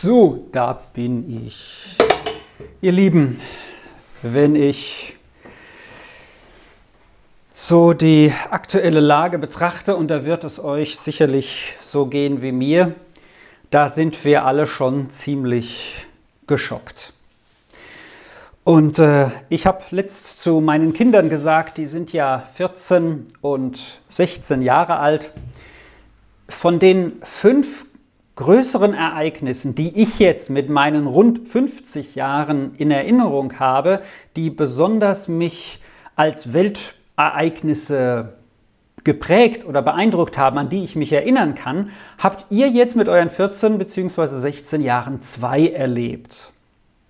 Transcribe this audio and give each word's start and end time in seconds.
So, 0.00 0.46
da 0.52 0.80
bin 0.94 1.44
ich. 1.44 1.96
Ihr 2.80 2.92
Lieben, 2.92 3.40
wenn 4.22 4.54
ich 4.54 5.16
so 7.52 7.94
die 7.94 8.32
aktuelle 8.48 9.00
Lage 9.00 9.40
betrachte, 9.40 9.96
und 9.96 10.06
da 10.06 10.24
wird 10.24 10.44
es 10.44 10.62
euch 10.62 11.00
sicherlich 11.00 11.74
so 11.80 12.06
gehen 12.06 12.42
wie 12.42 12.52
mir, 12.52 12.94
da 13.70 13.88
sind 13.88 14.24
wir 14.24 14.44
alle 14.44 14.68
schon 14.68 15.10
ziemlich 15.10 16.06
geschockt. 16.46 17.12
Und 18.62 19.00
äh, 19.00 19.30
ich 19.48 19.66
habe 19.66 19.82
letzt 19.90 20.38
zu 20.38 20.60
meinen 20.60 20.92
Kindern 20.92 21.28
gesagt, 21.28 21.76
die 21.76 21.86
sind 21.86 22.12
ja 22.12 22.44
14 22.54 23.26
und 23.40 24.00
16 24.10 24.62
Jahre 24.62 25.00
alt, 25.00 25.32
von 26.48 26.78
den 26.78 27.14
fünf 27.24 27.87
größeren 28.38 28.94
Ereignissen, 28.94 29.74
die 29.74 30.00
ich 30.00 30.20
jetzt 30.20 30.48
mit 30.48 30.68
meinen 30.68 31.08
rund 31.08 31.48
50 31.48 32.14
Jahren 32.14 32.72
in 32.76 32.92
Erinnerung 32.92 33.58
habe, 33.58 34.00
die 34.36 34.48
besonders 34.48 35.26
mich 35.26 35.80
als 36.14 36.52
Weltereignisse 36.52 38.34
geprägt 39.02 39.66
oder 39.66 39.82
beeindruckt 39.82 40.38
haben, 40.38 40.56
an 40.56 40.68
die 40.68 40.84
ich 40.84 40.94
mich 40.94 41.12
erinnern 41.12 41.56
kann, 41.56 41.90
habt 42.18 42.46
ihr 42.50 42.68
jetzt 42.68 42.94
mit 42.94 43.08
euren 43.08 43.28
14 43.28 43.76
bzw. 43.76 44.28
16 44.28 44.82
Jahren 44.82 45.20
zwei 45.20 45.66
erlebt. 45.66 46.52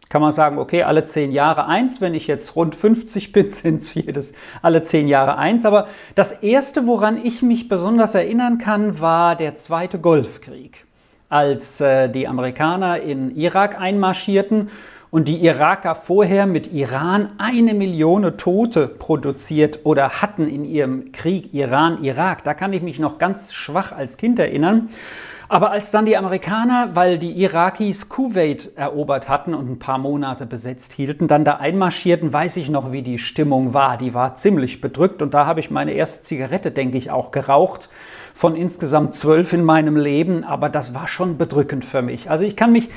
Kann 0.09 0.23
man 0.23 0.33
sagen, 0.33 0.56
okay, 0.56 0.84
alle 0.84 1.05
zehn 1.05 1.31
Jahre 1.31 1.67
eins, 1.67 2.01
wenn 2.01 2.15
ich 2.15 2.27
jetzt 2.27 2.56
rund 2.56 2.75
50 2.75 3.33
bin, 3.33 3.51
sind 3.51 3.83
es 3.83 3.92
jedes 3.92 4.33
alle 4.62 4.83
zehn 4.83 5.06
Jahre 5.06 5.37
eins. 5.37 5.67
Aber 5.67 5.89
das 6.15 6.33
erste, 6.33 6.87
woran 6.87 7.23
ich 7.23 7.42
mich 7.42 7.69
besonders 7.69 8.15
erinnern 8.15 8.56
kann, 8.56 8.98
war 8.98 9.37
der 9.37 9.56
zweite 9.56 9.98
Golfkrieg 9.98 10.88
als 11.29 11.81
äh, 11.81 12.09
die 12.09 12.29
Amerikaner 12.29 13.01
in 13.01 13.35
Irak 13.35 13.81
einmarschierten 13.81 14.71
und 15.11 15.27
die 15.27 15.43
Iraker 15.45 15.95
vorher 15.95 16.47
mit 16.47 16.73
Iran 16.73 17.31
eine 17.39 17.73
Million 17.73 18.37
Tote 18.37 18.89
produziert 18.89 19.81
oder 19.85 20.20
hatten 20.20 20.47
in 20.48 20.65
ihrem 20.65 21.12
Krieg 21.12 21.55
Iran-Irak. 21.55 22.45
Da 22.45 22.53
kann 22.53 22.73
ich 22.73 22.83
mich 22.83 22.98
noch 22.98 23.19
ganz 23.19 23.55
schwach 23.55 23.93
als 23.93 24.19
Kind 24.19 24.39
erinnern. 24.39 24.91
Aber 25.51 25.70
als 25.70 25.91
dann 25.91 26.05
die 26.05 26.19
Amerikaner, 26.19 26.91
weil 26.93 27.19
die 27.19 27.33
Irakis 27.42 28.11
Kuwait 28.11 28.77
erobert 28.77 29.31
hatten 29.31 29.55
und 29.55 29.70
ein 29.70 29.79
paar 29.79 29.97
Monate 29.97 30.45
besetzt 30.45 30.92
hielten, 30.92 31.27
dann 31.27 31.47
da 31.47 31.55
einmarschierten, 31.55 32.31
weiß 32.31 32.59
ich 32.59 32.69
noch, 32.69 32.92
wie 32.92 33.01
die 33.01 33.17
Stimmung 33.17 33.73
war. 33.73 33.97
Die 33.97 34.13
war 34.13 34.35
ziemlich 34.35 34.83
bedrückt 34.83 35.23
und 35.23 35.33
da 35.33 35.47
habe 35.47 35.61
ich 35.61 35.70
meine 35.70 35.92
erste 35.92 36.23
Zigarette, 36.23 36.70
denke 36.70 36.98
ich, 36.98 37.11
auch 37.11 37.31
geraucht. 37.31 37.89
Von 38.39 38.55
insgesamt 38.55 39.17
zwölf 39.17 39.53
in 39.53 39.64
meinem 39.64 39.97
Leben, 39.97 40.44
aber 40.44 40.69
das 40.69 40.94
war 40.94 41.08
schon 41.08 41.39
bedrückend 41.39 41.84
für 41.84 42.03
mich. 42.03 42.31
Also 42.31 42.45
ich 42.45 42.55
kann 42.55 42.70
mich 42.70 42.89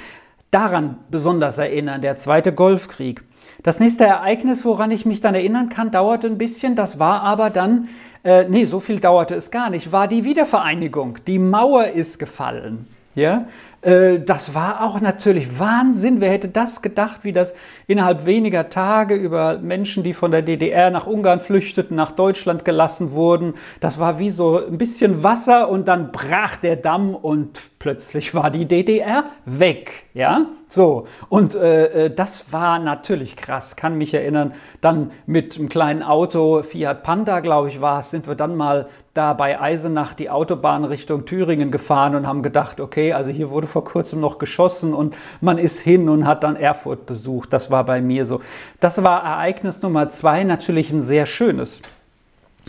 daran 0.51 0.99
besonders 1.09 1.57
erinnern, 1.57 2.03
der 2.03 2.15
zweite 2.15 2.53
Golfkrieg. 2.53 3.23
Das 3.63 3.79
nächste 3.79 4.03
Ereignis, 4.03 4.65
woran 4.65 4.91
ich 4.91 5.07
mich 5.07 5.19
dann 5.19 5.33
erinnern 5.33 5.69
kann, 5.69 5.89
dauerte 5.89 6.27
ein 6.27 6.37
bisschen. 6.37 6.75
Das 6.75 6.99
war 6.99 7.23
aber 7.23 7.49
dann 7.49 7.89
äh, 8.23 8.45
nee, 8.47 8.65
so 8.65 8.79
viel 8.79 8.99
dauerte 8.99 9.33
es 9.33 9.49
gar 9.49 9.71
nicht, 9.71 9.91
war 9.91 10.07
die 10.07 10.25
Wiedervereinigung. 10.25 11.17
Die 11.25 11.39
Mauer 11.39 11.87
ist 11.87 12.19
gefallen. 12.19 12.85
Ja? 13.15 13.47
Äh, 13.81 14.19
das 14.19 14.53
war 14.53 14.83
auch 14.83 15.01
natürlich 15.01 15.59
Wahnsinn. 15.59 16.21
Wer 16.21 16.31
hätte 16.31 16.47
das 16.47 16.81
gedacht, 16.81 17.23
wie 17.23 17.33
das 17.33 17.55
innerhalb 17.87 18.25
weniger 18.25 18.69
Tage 18.69 19.15
über 19.15 19.57
Menschen, 19.57 20.03
die 20.03 20.13
von 20.13 20.31
der 20.31 20.41
DDR 20.41 20.91
nach 20.91 21.07
Ungarn 21.07 21.39
flüchteten, 21.39 21.95
nach 21.95 22.11
Deutschland 22.11 22.65
gelassen 22.65 23.11
wurden. 23.11 23.55
Das 23.79 23.99
war 23.99 24.19
wie 24.19 24.31
so 24.31 24.65
ein 24.65 24.77
bisschen 24.77 25.23
Wasser 25.23 25.69
und 25.69 25.87
dann 25.87 26.11
brach 26.11 26.57
der 26.57 26.75
Damm 26.75 27.15
und 27.15 27.59
plötzlich 27.81 28.35
war 28.35 28.51
die 28.51 28.67
DDR 28.67 29.23
weg. 29.45 30.03
Ja, 30.13 30.45
so. 30.67 31.07
Und 31.29 31.55
äh, 31.55 32.05
äh, 32.05 32.09
das 32.13 32.53
war 32.53 32.77
natürlich 32.77 33.35
krass. 33.35 33.75
Kann 33.75 33.97
mich 33.97 34.13
erinnern, 34.13 34.53
dann 34.81 35.09
mit 35.25 35.57
einem 35.57 35.67
kleinen 35.67 36.03
Auto, 36.03 36.61
Fiat 36.61 37.01
Panda, 37.01 37.39
glaube 37.39 37.69
ich, 37.69 37.81
war 37.81 38.01
es, 38.01 38.11
sind 38.11 38.27
wir 38.27 38.35
dann 38.35 38.55
mal 38.55 38.87
da 39.15 39.33
bei 39.33 39.59
Eisenach 39.59 40.13
die 40.13 40.29
Autobahn 40.29 40.85
Richtung 40.85 41.25
Thüringen 41.25 41.71
gefahren 41.71 42.13
und 42.13 42.27
haben 42.27 42.43
gedacht, 42.43 42.79
okay, 42.79 43.13
also 43.13 43.31
hier 43.31 43.49
wurde 43.49 43.65
vor 43.65 43.83
kurzem 43.83 44.19
noch 44.19 44.37
geschossen 44.37 44.93
und 44.93 45.15
man 45.41 45.57
ist 45.57 45.79
hin 45.79 46.07
und 46.07 46.27
hat 46.27 46.43
dann 46.43 46.55
Erfurt 46.55 47.07
besucht. 47.07 47.51
Das 47.51 47.71
war 47.71 47.83
bei 47.83 47.99
mir 47.99 48.27
so. 48.27 48.41
Das 48.79 49.03
war 49.03 49.23
Ereignis 49.23 49.81
Nummer 49.81 50.07
zwei, 50.09 50.43
natürlich 50.43 50.91
ein 50.91 51.01
sehr 51.01 51.25
schönes. 51.25 51.81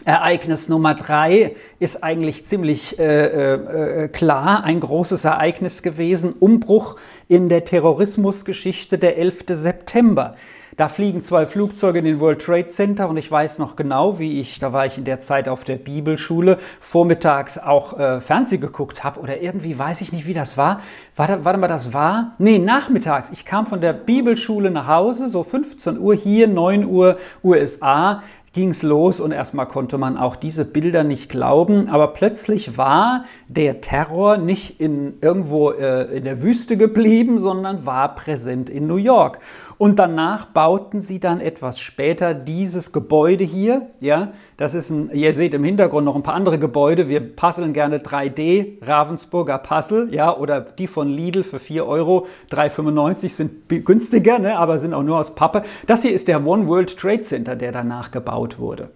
Ereignis 0.05 0.69
Nummer 0.69 0.95
drei 0.95 1.55
ist 1.79 2.03
eigentlich 2.03 2.45
ziemlich 2.47 2.99
äh, 2.99 4.05
äh, 4.05 4.09
klar 4.09 4.65
ein 4.65 4.81
großes 4.81 5.25
Ereignis 5.25 5.83
gewesen. 5.83 6.33
Umbruch 6.33 6.97
in 7.29 7.49
der 7.49 7.65
Terrorismusgeschichte 7.65 8.99
der 8.99 9.19
11. 9.19 9.45
September. 9.49 10.35
Da 10.79 10.89
fliegen 10.89 11.23
zwei 11.23 11.45
Flugzeuge 11.45 11.99
in 11.99 12.07
den 12.07 12.19
World 12.19 12.41
Trade 12.41 12.69
Center 12.69 13.07
und 13.11 13.19
ich 13.19 13.31
weiß 13.31 13.59
noch 13.59 13.77
genau, 13.77 14.19
wie 14.19 14.41
ich, 14.41 14.59
da 14.59 14.73
war 14.73 14.87
ich 14.87 14.97
in 14.97 15.05
der 15.05 15.21
Zeit 15.21 15.47
auf 15.47 15.65
der 15.65 15.77
Bibelschule, 15.77 16.59
vormittags 16.81 17.59
auch 17.59 17.99
äh, 17.99 18.23
Fernsehen 18.23 18.63
geguckt 18.63 19.05
habe 19.05 19.21
oder 19.21 19.43
irgendwie 19.43 19.79
weiß 19.79 20.01
ich 20.01 20.13
nicht, 20.13 20.27
wie 20.27 20.33
das 20.33 20.57
war. 20.57 20.81
Warte, 21.15 21.45
warte 21.45 21.59
mal, 21.59 21.69
das 21.69 21.93
war? 21.93 22.37
Nee, 22.39 22.59
nachmittags. 22.59 23.31
Ich 23.31 23.45
kam 23.45 23.67
von 23.67 23.83
der 23.83 23.93
Bibelschule 23.93 24.71
nach 24.71 24.87
Hause, 24.87 25.29
so 25.29 25.45
15 25.45 25.99
Uhr 25.99 26.15
hier, 26.15 26.49
9 26.49 26.87
Uhr 26.87 27.19
USA 27.45 28.23
ging 28.53 28.69
es 28.69 28.83
los 28.83 29.19
und 29.19 29.33
erstmal 29.33 29.67
konnte 29.67 29.97
man 29.97 30.19
auch 30.19 30.37
diese 30.37 30.65
Bilder 30.65 31.05
nicht 31.05 31.31
glauben, 31.31 31.89
aber 31.89 32.09
plötzlich 32.09 32.77
war 32.77 33.25
der 33.49 33.81
Terror 33.81 34.37
nicht 34.37 34.79
in, 34.79 35.15
irgendwo 35.23 35.71
äh, 35.71 36.17
in 36.17 36.25
der 36.25 36.43
Wüste 36.43 36.77
geblieben, 36.77 37.39
sondern 37.39 37.87
war 37.87 38.15
präsent 38.15 38.69
in 38.69 38.87
New 38.87 38.97
York. 38.97 39.39
Und 39.83 39.99
danach 39.99 40.45
bauten 40.45 41.01
sie 41.01 41.19
dann 41.19 41.41
etwas 41.41 41.81
später 41.81 42.35
dieses 42.35 42.93
Gebäude 42.93 43.43
hier. 43.43 43.89
Ja, 43.99 44.31
das 44.57 44.75
ist 44.75 44.91
ein, 44.91 45.11
ihr 45.13 45.35
seht 45.35 45.55
im 45.55 45.65
Hintergrund 45.65 46.05
noch 46.05 46.15
ein 46.15 46.23
paar 46.23 46.35
andere 46.35 46.61
Gebäude. 46.61 47.09
Wir 47.09 47.19
puzzeln 47.35 47.73
gerne 47.73 47.99
3D, 47.99 48.81
Ravensburger 48.81 49.59
Puzzle, 49.59 50.15
ja, 50.15 50.37
oder 50.37 50.61
die 50.61 50.87
von 50.87 51.09
Lidl 51.09 51.43
für 51.43 51.59
4 51.59 51.85
Euro, 51.85 52.29
3,95 52.53 53.29
sind 53.31 53.85
günstiger, 53.85 54.39
ne, 54.39 54.57
aber 54.57 54.79
sind 54.79 54.95
auch 54.95 55.03
nur 55.03 55.19
aus 55.19 55.35
Pappe. 55.35 55.65
Das 55.89 56.03
hier 56.03 56.13
ist 56.13 56.29
der 56.29 56.47
One 56.47 56.69
World 56.69 56.97
Trade 56.97 57.23
Center, 57.23 57.57
der 57.57 57.73
danach 57.73 58.13
gebaut 58.13 58.61
wurde. 58.61 58.91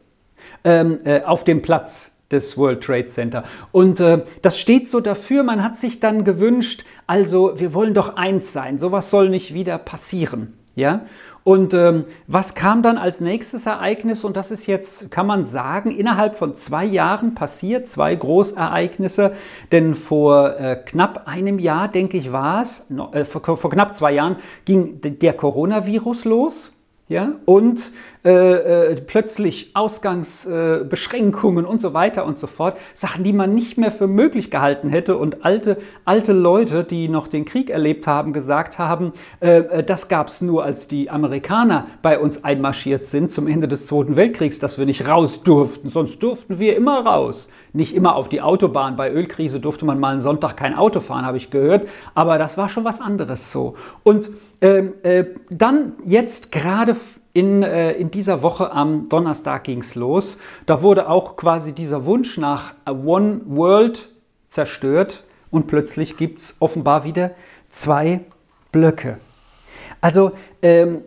Ähm, 0.62 1.00
äh, 1.02 1.22
auf 1.22 1.42
dem 1.42 1.62
Platz 1.62 2.12
des 2.30 2.56
World 2.56 2.84
Trade 2.84 3.06
Center. 3.06 3.42
Und 3.72 3.98
äh, 3.98 4.22
das 4.40 4.60
steht 4.60 4.86
so 4.88 5.00
dafür, 5.00 5.42
man 5.42 5.64
hat 5.64 5.76
sich 5.76 5.98
dann 5.98 6.22
gewünscht, 6.22 6.84
also 7.08 7.58
wir 7.58 7.74
wollen 7.74 7.92
doch 7.92 8.14
eins 8.14 8.52
sein, 8.52 8.78
sowas 8.78 9.10
soll 9.10 9.30
nicht 9.30 9.52
wieder 9.52 9.78
passieren. 9.78 10.52
Ja? 10.76 11.06
Und 11.42 11.74
ähm, 11.74 12.04
was 12.26 12.54
kam 12.54 12.82
dann 12.82 12.98
als 12.98 13.20
nächstes 13.20 13.66
Ereignis? 13.66 14.24
Und 14.24 14.36
das 14.36 14.50
ist 14.50 14.66
jetzt, 14.66 15.10
kann 15.10 15.26
man 15.26 15.44
sagen, 15.44 15.90
innerhalb 15.90 16.36
von 16.36 16.54
zwei 16.54 16.84
Jahren 16.84 17.34
passiert, 17.34 17.88
zwei 17.88 18.14
Großereignisse. 18.14 19.32
Denn 19.72 19.94
vor 19.94 20.58
äh, 20.60 20.76
knapp 20.76 21.26
einem 21.26 21.58
Jahr, 21.58 21.88
denke 21.88 22.18
ich, 22.18 22.30
war 22.30 22.62
es, 22.62 22.86
äh, 23.12 23.24
vor, 23.24 23.56
vor 23.56 23.70
knapp 23.70 23.96
zwei 23.96 24.12
Jahren 24.12 24.36
ging 24.64 25.00
der 25.00 25.32
Coronavirus 25.32 26.24
los. 26.26 26.72
Ja, 27.08 27.34
und 27.44 27.92
äh, 28.26 28.90
äh, 28.90 28.96
plötzlich 28.96 29.70
Ausgangsbeschränkungen 29.74 31.64
und 31.64 31.80
so 31.80 31.94
weiter 31.94 32.26
und 32.26 32.40
so 32.40 32.48
fort. 32.48 32.76
Sachen, 32.92 33.22
die 33.22 33.32
man 33.32 33.54
nicht 33.54 33.78
mehr 33.78 33.92
für 33.92 34.08
möglich 34.08 34.50
gehalten 34.50 34.88
hätte. 34.88 35.16
Und 35.16 35.44
alte, 35.44 35.76
alte 36.04 36.32
Leute, 36.32 36.82
die 36.82 37.08
noch 37.08 37.28
den 37.28 37.44
Krieg 37.44 37.70
erlebt 37.70 38.08
haben, 38.08 38.32
gesagt 38.32 38.80
haben, 38.80 39.12
äh, 39.40 39.58
äh 39.58 39.84
das 39.84 40.08
gab 40.08 40.26
es 40.26 40.40
nur, 40.40 40.64
als 40.64 40.88
die 40.88 41.08
Amerikaner 41.08 41.86
bei 42.02 42.18
uns 42.18 42.42
einmarschiert 42.42 43.06
sind 43.06 43.30
zum 43.30 43.46
Ende 43.46 43.68
des 43.68 43.86
Zweiten 43.86 44.16
Weltkriegs, 44.16 44.58
dass 44.58 44.76
wir 44.76 44.86
nicht 44.86 45.06
raus 45.06 45.44
durften. 45.44 45.88
Sonst 45.88 46.20
durften 46.20 46.58
wir 46.58 46.74
immer 46.74 47.06
raus. 47.06 47.48
Nicht 47.72 47.94
immer 47.94 48.16
auf 48.16 48.28
die 48.28 48.40
Autobahn. 48.40 48.96
Bei 48.96 49.12
Ölkrise 49.12 49.60
durfte 49.60 49.84
man 49.84 50.00
mal 50.00 50.10
einen 50.10 50.20
Sonntag 50.20 50.56
kein 50.56 50.74
Auto 50.74 50.98
fahren, 50.98 51.26
habe 51.26 51.36
ich 51.36 51.50
gehört. 51.50 51.88
Aber 52.16 52.38
das 52.38 52.58
war 52.58 52.68
schon 52.68 52.84
was 52.84 53.00
anderes 53.00 53.52
so. 53.52 53.74
Und 54.02 54.30
ähm, 54.60 54.94
äh, 55.04 55.26
dann 55.48 55.92
jetzt 56.04 56.50
gerade 56.50 56.96
in, 57.36 57.62
äh, 57.62 57.92
in 57.92 58.10
dieser 58.10 58.42
Woche 58.42 58.72
am 58.72 59.10
Donnerstag 59.10 59.64
ging 59.64 59.82
es 59.82 59.94
los. 59.94 60.38
Da 60.64 60.80
wurde 60.80 61.10
auch 61.10 61.36
quasi 61.36 61.74
dieser 61.74 62.06
Wunsch 62.06 62.38
nach 62.38 62.72
One 62.86 63.42
World 63.44 64.08
zerstört 64.48 65.22
und 65.50 65.66
plötzlich 65.66 66.16
gibt 66.16 66.40
es 66.40 66.56
offenbar 66.60 67.04
wieder 67.04 67.32
zwei 67.68 68.20
Blöcke. 68.72 69.18
Also 70.00 70.32
ähm, 70.62 71.02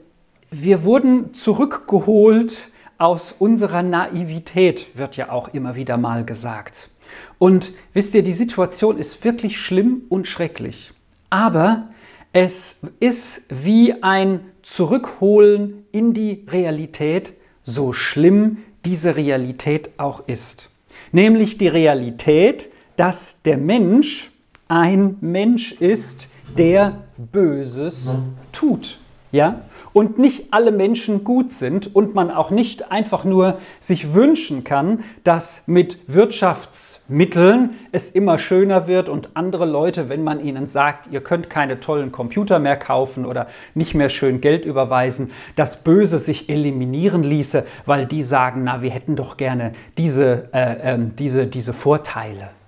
wir 0.52 0.84
wurden 0.84 1.34
zurückgeholt 1.34 2.70
aus 3.00 3.34
unserer 3.40 3.82
Naivität, 3.82 4.96
wird 4.96 5.18
ja 5.18 5.32
auch 5.32 5.48
immer 5.48 5.76
wieder 5.76 5.98
mal 5.98 6.26
gesagt. 6.26 6.92
Und 7.40 7.74
wisst 7.94 8.14
ihr, 8.14 8.22
die 8.22 8.34
Situation 8.34 9.00
ist 9.00 9.24
wirklich 9.24 9.60
schlimm 9.60 10.04
und 10.10 10.28
schrecklich. 10.28 10.94
Aber 11.32 11.88
es 12.34 12.82
ist 13.00 13.46
wie 13.50 14.04
ein 14.04 14.42
Zurückholen 14.70 15.84
in 15.92 16.14
die 16.14 16.46
Realität, 16.48 17.34
so 17.64 17.92
schlimm 17.92 18.58
diese 18.86 19.16
Realität 19.16 19.90
auch 19.98 20.28
ist. 20.28 20.70
Nämlich 21.12 21.58
die 21.58 21.68
Realität, 21.68 22.70
dass 22.96 23.38
der 23.44 23.58
Mensch 23.58 24.32
ein 24.68 25.18
Mensch 25.22 25.72
ist, 25.72 26.30
der 26.56 27.04
Böses 27.18 28.14
tut. 28.52 29.00
Ja? 29.32 29.64
Und 29.94 30.20
nicht 30.20 30.54
alle 30.54 30.72
Menschen 30.72 31.24
gut 31.24 31.52
sind 31.52 31.96
und 31.96 32.16
man 32.16 32.32
auch 32.32 32.52
nicht 32.52 32.92
einfach 32.92 33.24
nur 33.24 33.58
sich 33.80 34.14
wünschen 34.14 34.64
kann, 34.64 35.04
dass 35.24 35.64
mit 35.66 36.00
Wirtschaftsmitteln 36.08 37.72
es 37.92 38.10
immer 38.10 38.38
schöner 38.38 38.88
wird 38.88 39.10
und 39.10 39.30
andere 39.36 39.66
Leute, 39.66 40.10
wenn 40.10 40.24
man 40.24 40.40
ihnen 40.40 40.68
sagt, 40.68 41.08
ihr 41.12 41.22
könnt 41.22 41.50
keine 41.50 41.80
tollen 41.80 42.12
Computer 42.12 42.60
mehr 42.60 42.78
kaufen 42.78 43.26
oder 43.26 43.48
nicht 43.74 43.96
mehr 43.96 44.10
schön 44.10 44.42
Geld 44.42 44.66
überweisen, 44.66 45.32
das 45.56 45.84
Böse 45.84 46.20
sich 46.20 46.50
eliminieren 46.50 47.24
ließe, 47.24 47.66
weil 47.86 48.06
die 48.06 48.24
sagen, 48.24 48.64
na, 48.64 48.82
wir 48.82 48.92
hätten 48.92 49.16
doch 49.16 49.38
gerne 49.38 49.74
diese, 49.98 50.50
äh, 50.54 50.94
äh, 50.94 50.98
diese, 51.18 51.48
diese 51.48 51.74
Vorteile. 51.74 52.59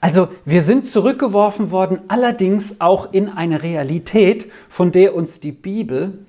Also 0.00 0.28
wir 0.44 0.62
sind 0.62 0.86
zurückgeworfen 0.86 1.70
worden, 1.70 2.00
allerdings 2.08 2.80
auch 2.80 3.12
in 3.12 3.28
eine 3.28 3.62
Realität, 3.62 4.50
von 4.68 4.92
der 4.92 5.14
uns 5.14 5.40
die 5.40 5.52
Bibel 5.52 6.26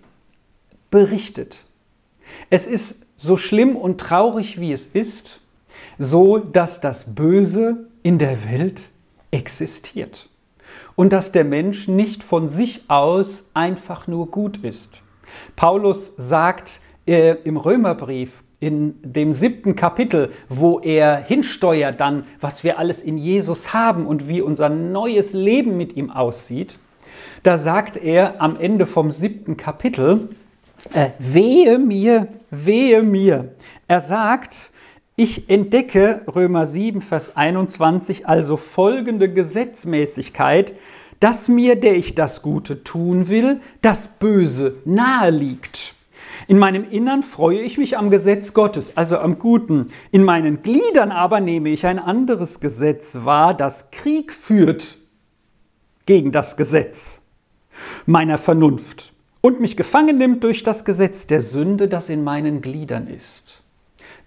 berichtet. 0.90 1.60
Es 2.50 2.66
ist 2.66 3.02
so 3.18 3.38
schlimm 3.38 3.76
und 3.76 4.00
traurig, 4.00 4.60
wie 4.60 4.74
es 4.74 4.88
ist, 4.88 5.42
so 5.98 6.40
dass 6.40 6.82
das 6.82 7.14
Böse 7.14 7.88
in 8.02 8.18
der 8.18 8.50
Welt 8.50 8.90
existiert 9.32 10.30
und 10.96 11.14
dass 11.14 11.32
der 11.32 11.44
Mensch 11.44 11.88
nicht 11.88 12.24
von 12.24 12.48
sich 12.48 12.90
aus 12.90 13.50
einfach 13.54 14.08
nur 14.08 14.32
gut 14.32 14.58
ist. 14.58 14.90
Paulus 15.56 16.14
sagt 16.18 16.80
äh, 17.06 17.36
im 17.44 17.58
Römerbrief, 17.58 18.44
in 18.60 18.96
dem 19.02 19.32
siebten 19.32 19.76
Kapitel, 19.76 20.32
wo 20.50 20.80
er 20.80 21.18
hinsteuert 21.18 22.00
dann, 22.00 22.26
was 22.40 22.64
wir 22.64 22.78
alles 22.78 23.02
in 23.02 23.18
Jesus 23.18 23.74
haben 23.74 24.06
und 24.06 24.28
wie 24.28 24.42
unser 24.42 24.70
neues 24.70 25.34
Leben 25.34 25.78
mit 25.78 25.96
ihm 25.96 26.10
aussieht, 26.10 26.78
da 27.44 27.58
sagt 27.58 27.98
er 27.98 28.42
am 28.42 28.58
Ende 28.58 28.86
vom 28.86 29.12
siebten 29.12 29.56
Kapitel, 29.56 30.30
äh, 30.94 31.10
wehe 31.20 31.80
mir, 31.80 32.28
wehe 32.52 33.02
mir. 33.04 33.54
Er 33.88 34.02
sagt, 34.02 34.72
ich 35.16 35.50
entdecke 35.50 36.22
Römer 36.34 36.66
7, 36.66 37.02
Vers 37.02 37.36
21 37.36 38.28
also 38.28 38.58
folgende 38.58 39.32
Gesetzmäßigkeit, 39.32 40.74
dass 41.20 41.50
mir, 41.50 41.76
der 41.76 41.96
ich 41.96 42.16
das 42.16 42.42
Gute 42.42 42.84
tun 42.84 43.28
will, 43.28 43.60
das 43.82 44.20
Böse 44.20 44.78
nahe 44.86 45.30
liegt. 45.30 45.96
In 46.50 46.58
meinem 46.58 46.90
Innern 46.90 47.22
freue 47.22 47.60
ich 47.60 47.78
mich 47.78 47.96
am 47.96 48.10
Gesetz 48.10 48.56
Gottes, 48.56 48.98
also 48.98 49.20
am 49.20 49.38
Guten. 49.38 49.86
In 50.10 50.24
meinen 50.24 50.64
Gliedern 50.64 51.12
aber 51.12 51.42
nehme 51.42 51.70
ich 51.70 51.86
ein 51.86 52.00
anderes 52.00 52.60
Gesetz 52.60 53.20
wahr, 53.22 53.54
das 53.54 53.92
Krieg 53.92 54.34
führt 54.34 54.98
gegen 56.08 56.32
das 56.32 56.58
Gesetz 56.58 57.22
meiner 58.08 58.40
Vernunft 58.40 59.14
und 59.42 59.62
mich 59.62 59.78
gefangen 59.78 60.18
nimmt 60.18 60.44
durch 60.44 60.64
das 60.64 60.86
Gesetz 60.86 61.28
der 61.28 61.44
Sünde, 61.44 61.88
das 61.88 62.10
in 62.10 62.24
meinen 62.24 62.62
Gliedern 62.62 63.06
ist. 63.06 63.59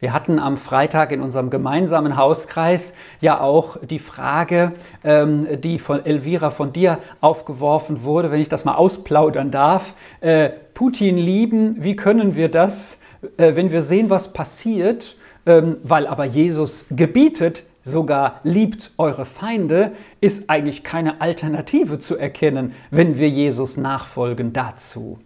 Wir 0.02 0.12
hatten 0.12 0.40
am 0.40 0.56
Freitag 0.56 1.12
in 1.12 1.20
unserem 1.20 1.49
gemeinsamen 1.49 2.16
Hauskreis 2.16 2.93
ja 3.20 3.40
auch 3.40 3.76
die 3.76 4.00
Frage, 4.00 4.72
ähm, 5.04 5.46
die 5.60 5.78
von 5.78 6.04
Elvira 6.04 6.50
von 6.50 6.72
dir 6.72 6.99
aufgeworfen 7.20 8.02
wurde, 8.02 8.32
wenn 8.32 8.40
ich 8.40 8.49
das 8.49 8.64
mal 8.64 8.75
ausplaudern 8.75 9.52
darf. 9.52 9.94
Äh, 10.20 10.50
Putin 10.75 11.19
lieben, 11.19 11.76
wie 11.84 11.94
können 11.94 12.34
wir 12.34 12.49
das, 12.49 12.99
äh, 13.37 13.54
wenn 13.54 13.70
wir 13.70 13.84
sehen, 13.84 14.10
was 14.10 14.32
passiert, 14.32 15.14
ähm, 15.46 15.76
weil 15.84 16.08
aber 16.08 16.25
Jesus 16.25 16.87
gebietet, 16.90 17.62
sogar 17.84 18.40
liebt 18.43 18.90
eure 18.98 19.25
Feinde, 19.25 19.93
ist 20.20 20.50
eigentlich 20.50 20.82
keine 20.82 21.20
Alternative 21.20 22.00
zu 22.00 22.16
erkennen, 22.16 22.75
wenn 22.90 23.19
wir 23.19 23.28
Jesus 23.28 23.76
nachfolgen 23.76 24.52
dazu. 24.52 25.20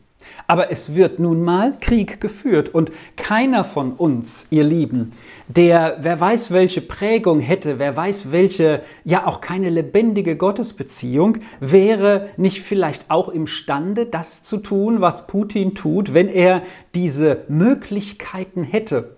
Aber 0.47 0.71
es 0.71 0.95
wird 0.95 1.19
nun 1.19 1.43
mal 1.43 1.77
Krieg 1.81 2.21
geführt 2.21 2.69
und 2.69 2.93
keiner 3.17 3.65
von 3.65 3.93
uns, 3.93 4.47
ihr 4.51 4.65
Lieben, 4.65 5.11
der 5.49 5.99
wer 6.01 6.21
weiß 6.21 6.51
welche 6.51 6.81
Prägung 6.81 7.41
hätte, 7.41 7.79
wer 7.79 7.97
weiß 7.97 8.31
welche, 8.31 8.83
ja 9.05 9.27
auch 9.27 9.41
keine 9.41 9.71
lebendige 9.71 10.37
Gottesbeziehung, 10.37 11.39
wäre 11.61 12.29
nicht 12.37 12.63
vielleicht 12.63 13.11
auch 13.11 13.29
imstande, 13.29 14.07
das 14.07 14.43
zu 14.43 14.59
tun, 14.59 15.01
was 15.01 15.27
Putin 15.27 15.75
tut, 15.75 16.15
wenn 16.15 16.29
er 16.29 16.63
diese 16.95 17.45
Möglichkeiten 17.49 18.63
hätte. 18.63 19.17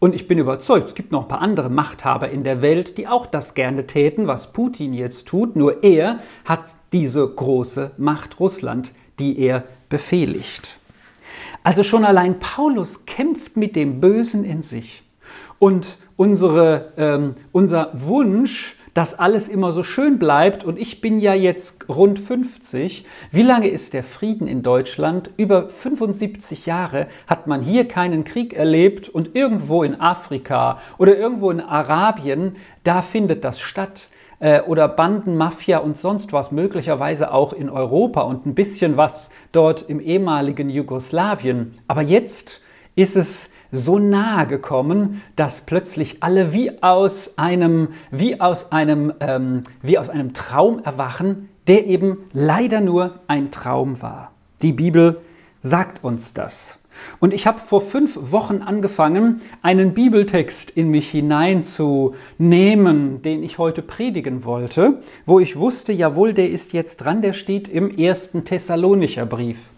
Und 0.00 0.14
ich 0.14 0.28
bin 0.28 0.38
überzeugt, 0.38 0.88
es 0.88 0.94
gibt 0.94 1.10
noch 1.10 1.22
ein 1.22 1.28
paar 1.28 1.40
andere 1.40 1.70
Machthaber 1.70 2.30
in 2.30 2.44
der 2.44 2.62
Welt, 2.62 2.98
die 2.98 3.08
auch 3.08 3.26
das 3.26 3.54
gerne 3.54 3.86
täten, 3.86 4.28
was 4.28 4.52
Putin 4.52 4.94
jetzt 4.94 5.26
tut. 5.26 5.56
Nur 5.56 5.82
er 5.82 6.20
hat 6.44 6.66
diese 6.92 7.28
große 7.28 7.92
Macht 7.96 8.38
Russland, 8.38 8.92
die 9.18 9.40
er 9.40 9.64
befehligt. 9.88 10.78
Also 11.62 11.82
schon 11.82 12.04
allein 12.04 12.38
Paulus 12.38 13.04
kämpft 13.06 13.56
mit 13.56 13.76
dem 13.76 14.00
Bösen 14.00 14.44
in 14.44 14.62
sich. 14.62 15.02
Und 15.58 15.98
unsere, 16.16 16.92
ähm, 16.96 17.34
unser 17.52 17.90
Wunsch, 17.94 18.76
dass 18.94 19.18
alles 19.18 19.48
immer 19.48 19.72
so 19.72 19.82
schön 19.82 20.18
bleibt, 20.18 20.64
und 20.64 20.78
ich 20.78 21.00
bin 21.00 21.18
ja 21.18 21.34
jetzt 21.34 21.88
rund 21.88 22.18
50, 22.18 23.04
wie 23.30 23.42
lange 23.42 23.68
ist 23.68 23.92
der 23.92 24.02
Frieden 24.02 24.48
in 24.48 24.62
Deutschland? 24.62 25.30
Über 25.36 25.68
75 25.68 26.66
Jahre 26.66 27.06
hat 27.26 27.46
man 27.46 27.60
hier 27.60 27.86
keinen 27.86 28.24
Krieg 28.24 28.54
erlebt 28.54 29.08
und 29.08 29.36
irgendwo 29.36 29.82
in 29.82 30.00
Afrika 30.00 30.80
oder 30.96 31.16
irgendwo 31.16 31.50
in 31.50 31.60
Arabien, 31.60 32.56
da 32.82 33.02
findet 33.02 33.44
das 33.44 33.60
statt. 33.60 34.08
Äh, 34.40 34.62
oder 34.62 34.88
Banden, 34.88 35.36
Mafia 35.36 35.78
und 35.78 35.98
sonst 35.98 36.32
was, 36.32 36.52
möglicherweise 36.52 37.32
auch 37.32 37.52
in 37.52 37.68
Europa 37.68 38.22
und 38.22 38.46
ein 38.46 38.54
bisschen 38.54 38.96
was 38.96 39.30
dort 39.52 39.82
im 39.88 40.00
ehemaligen 40.00 40.70
Jugoslawien. 40.70 41.74
Aber 41.88 42.02
jetzt 42.02 42.62
ist 42.94 43.16
es 43.16 43.50
so 43.70 43.98
nahe 43.98 44.46
gekommen, 44.46 45.22
dass 45.36 45.62
plötzlich 45.62 46.22
alle 46.22 46.52
wie 46.52 46.82
aus 46.82 47.36
einem, 47.36 47.88
wie 48.10 48.40
aus 48.40 48.72
einem, 48.72 49.12
ähm, 49.20 49.64
wie 49.82 49.98
aus 49.98 50.08
einem 50.08 50.34
Traum 50.34 50.80
erwachen, 50.84 51.48
der 51.66 51.86
eben 51.86 52.18
leider 52.32 52.80
nur 52.80 53.20
ein 53.26 53.50
Traum 53.50 54.00
war. 54.00 54.32
Die 54.62 54.72
Bibel 54.72 55.20
sagt 55.60 56.02
uns 56.02 56.32
das. 56.32 56.78
Und 57.20 57.34
ich 57.34 57.46
habe 57.46 57.60
vor 57.60 57.80
fünf 57.80 58.18
Wochen 58.32 58.62
angefangen, 58.62 59.40
einen 59.62 59.94
Bibeltext 59.94 60.70
in 60.70 60.90
mich 60.90 61.10
hineinzunehmen, 61.10 63.22
den 63.22 63.42
ich 63.42 63.58
heute 63.58 63.82
predigen 63.82 64.44
wollte, 64.44 65.00
wo 65.26 65.40
ich 65.40 65.56
wusste, 65.56 65.92
jawohl, 65.92 66.34
der 66.34 66.50
ist 66.50 66.72
jetzt 66.72 66.98
dran, 66.98 67.22
der 67.22 67.32
steht 67.32 67.68
im 67.68 67.96
ersten 67.96 68.44
Thessalonicher 68.44 69.26
Brief. 69.26 69.70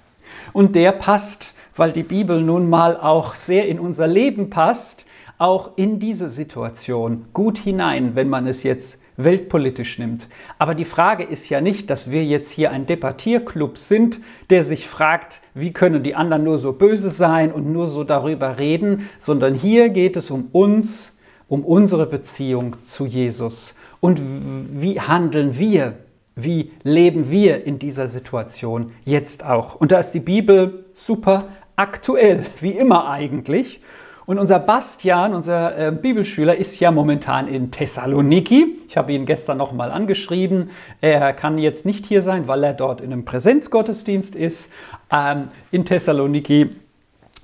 Und 0.53 0.75
der 0.75 0.93
passt, 0.93 1.55
weil 1.77 1.93
die 1.93 2.03
Bibel 2.03 2.43
nun 2.43 2.69
mal 2.69 2.97
auch 2.97 3.35
sehr 3.35 3.69
in 3.69 3.81
unser 3.81 4.07
Leben 4.07 4.51
passt, 4.51 5.07
auch 5.39 5.71
in 5.77 5.99
diese 5.99 6.29
Situation 6.29 7.27
gut 7.33 7.59
hinein, 7.59 8.15
wenn 8.15 8.29
man 8.29 8.47
es 8.47 8.63
jetzt 8.63 9.00
weltpolitisch 9.25 9.99
nimmt. 9.99 10.29
Aber 10.59 10.75
die 10.75 10.85
Frage 10.85 11.25
ist 11.25 11.49
ja 11.49 11.61
nicht, 11.61 11.91
dass 11.91 12.11
wir 12.11 12.25
jetzt 12.25 12.51
hier 12.51 12.71
ein 12.71 12.87
Debattierclub 12.87 13.79
sind, 13.79 14.21
der 14.51 14.65
sich 14.65 14.87
fragt, 14.87 15.43
wie 15.55 15.73
können 15.73 16.03
die 16.03 16.15
anderen 16.15 16.45
nur 16.45 16.59
so 16.59 16.73
böse 16.73 17.11
sein 17.11 17.53
und 17.53 17.73
nur 17.73 17.89
so 17.89 18.05
darüber 18.05 18.59
reden, 18.59 19.09
sondern 19.19 19.55
hier 19.55 19.89
geht 19.91 20.17
es 20.17 20.31
um 20.31 20.49
uns, 20.53 21.17
um 21.49 21.65
unsere 21.65 22.07
Beziehung 22.07 22.77
zu 22.85 23.07
Jesus. 23.07 23.75
Und 24.01 24.21
wie 24.23 25.01
handeln 25.01 25.59
wir? 25.59 25.95
Wie 26.37 26.73
leben 26.83 27.31
wir 27.31 27.67
in 27.67 27.79
dieser 27.79 28.09
Situation 28.09 28.93
jetzt 29.05 29.45
auch? 29.45 29.75
Und 29.75 29.93
da 29.93 29.99
ist 29.99 30.13
die 30.13 30.21
Bibel 30.21 30.87
super 30.95 31.49
aktuell, 31.77 32.45
wie 32.61 32.71
immer 32.71 33.09
eigentlich. 33.09 33.81
Und 34.31 34.39
unser 34.39 34.61
Bastian, 34.61 35.35
unser 35.35 35.77
äh, 35.77 35.91
Bibelschüler, 35.91 36.55
ist 36.55 36.79
ja 36.79 36.93
momentan 36.93 37.49
in 37.49 37.73
Thessaloniki. 37.73 38.79
Ich 38.87 38.97
habe 38.97 39.13
ihn 39.13 39.27
gestern 39.27 39.59
nochmal 39.59 39.91
angeschrieben. 39.91 40.71
Er 41.01 41.33
kann 41.33 41.59
jetzt 41.59 41.85
nicht 41.85 42.07
hier 42.07 42.23
sein, 42.23 42.47
weil 42.47 42.63
er 42.63 42.73
dort 42.73 43.01
in 43.01 43.13
einem 43.13 43.25
Präsenzgottesdienst 43.25 44.37
ist 44.37 44.71
ähm, 45.13 45.49
in 45.73 45.85
Thessaloniki. 45.85 46.77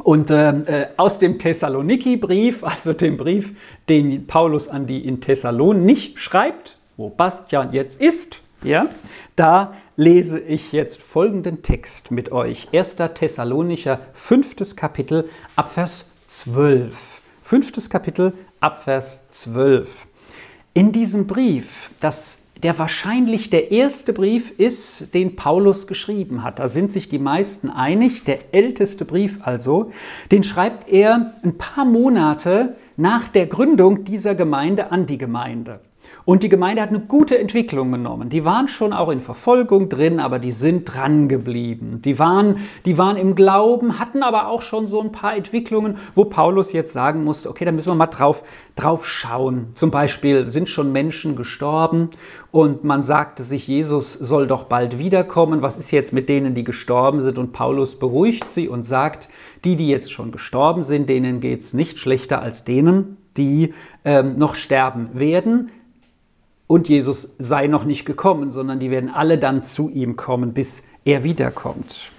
Und 0.04 0.30
ähm, 0.30 0.62
äh, 0.68 0.86
aus 0.96 1.18
dem 1.18 1.40
Thessaloniki-Brief, 1.40 2.62
also 2.62 2.92
dem 2.92 3.16
Brief, 3.16 3.56
den 3.88 4.28
Paulus 4.28 4.68
an 4.68 4.86
die 4.86 5.04
in 5.04 5.20
Thessalon 5.20 5.92
schreibt, 6.14 6.78
wo 6.96 7.08
Bastian 7.08 7.72
jetzt 7.72 8.00
ist, 8.00 8.42
ja, 8.62 8.86
da 9.34 9.74
lese 9.96 10.38
ich 10.38 10.70
jetzt 10.70 11.02
folgenden 11.02 11.62
Text 11.62 12.12
mit 12.12 12.30
euch. 12.30 12.68
1. 12.72 12.98
Thessalonicher, 13.14 13.98
5. 14.12 14.76
Kapitel, 14.76 15.28
Abvers 15.56 16.04
12. 16.26 17.23
Fünftes 17.40 17.88
Kapitel, 17.88 18.33
Abvers 18.59 19.28
12. 19.30 20.09
In 20.75 20.90
diesem 20.90 21.26
Brief, 21.28 21.90
das 22.00 22.40
der 22.62 22.78
wahrscheinlich 22.78 23.50
der 23.50 23.71
erste 23.71 24.12
Brief 24.12 24.50
ist, 24.50 25.14
den 25.14 25.37
Paulus 25.37 25.87
geschrieben 25.87 26.42
hat. 26.42 26.59
Da 26.59 26.68
sind 26.68 26.90
sich 26.90 27.09
die 27.09 27.18
meisten 27.18 27.68
einig. 27.68 28.25
Der 28.25 28.54
älteste 28.54 29.04
Brief 29.04 29.38
also, 29.42 29.92
den 30.33 30.42
schreibt 30.42 30.88
er 30.88 31.35
ein 31.45 31.59
paar 31.59 31.85
Monate 31.85 32.76
nach 32.97 33.28
der 33.28 33.47
Gründung 33.47 34.04
dieser 34.04 34.35
Gemeinde 34.35 34.90
an 34.90 35.06
die 35.06 35.18
Gemeinde. 35.18 35.80
Und 36.25 36.42
die 36.42 36.48
Gemeinde 36.48 36.82
hat 36.82 36.88
eine 36.88 37.00
gute 37.00 37.38
Entwicklung 37.38 37.92
genommen. 37.92 38.28
Die 38.28 38.44
waren 38.44 38.66
schon 38.66 38.92
auch 38.92 39.10
in 39.10 39.20
Verfolgung 39.20 39.88
drin, 39.88 40.18
aber 40.18 40.38
die 40.38 40.50
sind 40.50 40.84
dran 40.84 41.28
geblieben. 41.28 42.00
Die 42.04 42.18
waren, 42.18 42.56
die 42.84 42.98
waren 42.98 43.16
im 43.16 43.34
Glauben, 43.36 43.98
hatten 44.00 44.22
aber 44.25 44.48
auch 44.48 44.62
schon 44.62 44.86
so 44.88 45.00
ein 45.00 45.12
paar 45.12 45.36
Entwicklungen, 45.36 45.98
wo 46.14 46.25
Paulus 46.25 46.72
jetzt 46.72 46.92
sagen 46.92 47.22
musste, 47.22 47.48
okay, 47.48 47.64
da 47.64 47.70
müssen 47.70 47.90
wir 47.90 47.94
mal 47.94 48.06
drauf, 48.06 48.42
drauf 48.75 49.06
schauen. 49.06 49.68
Zum 49.75 49.90
Beispiel 49.90 50.50
sind 50.50 50.68
schon 50.68 50.90
Menschen 50.90 51.36
gestorben 51.36 52.10
und 52.50 52.84
man 52.84 53.02
sagte 53.02 53.42
sich, 53.42 53.68
Jesus 53.68 54.12
soll 54.12 54.46
doch 54.46 54.64
bald 54.64 54.98
wiederkommen. 54.98 55.62
Was 55.62 55.76
ist 55.76 55.90
jetzt 55.90 56.12
mit 56.12 56.28
denen, 56.28 56.54
die 56.54 56.64
gestorben 56.64 57.20
sind? 57.20 57.38
Und 57.38 57.52
Paulus 57.52 57.98
beruhigt 57.98 58.50
sie 58.50 58.68
und 58.68 58.84
sagt, 58.84 59.28
die, 59.64 59.76
die 59.76 59.88
jetzt 59.88 60.10
schon 60.10 60.32
gestorben 60.32 60.82
sind, 60.82 61.08
denen 61.08 61.40
geht 61.40 61.60
es 61.60 61.72
nicht 61.75 61.98
schlechter 61.98 62.40
als 62.40 62.64
denen, 62.64 63.18
die 63.36 63.75
ähm, 64.04 64.36
noch 64.38 64.54
sterben 64.54 65.10
werden 65.12 65.70
und 66.66 66.88
Jesus 66.88 67.35
sei 67.38 67.66
noch 67.66 67.85
nicht 67.85 68.04
gekommen, 68.04 68.50
sondern 68.50 68.80
die 68.80 68.90
werden 68.90 69.11
alle 69.11 69.38
dann 69.38 69.62
zu 69.62 69.88
ihm 69.88 70.16
kommen, 70.16 70.52
bis 70.52 70.82
er 71.04 71.25
wiederkommt. 71.25 72.12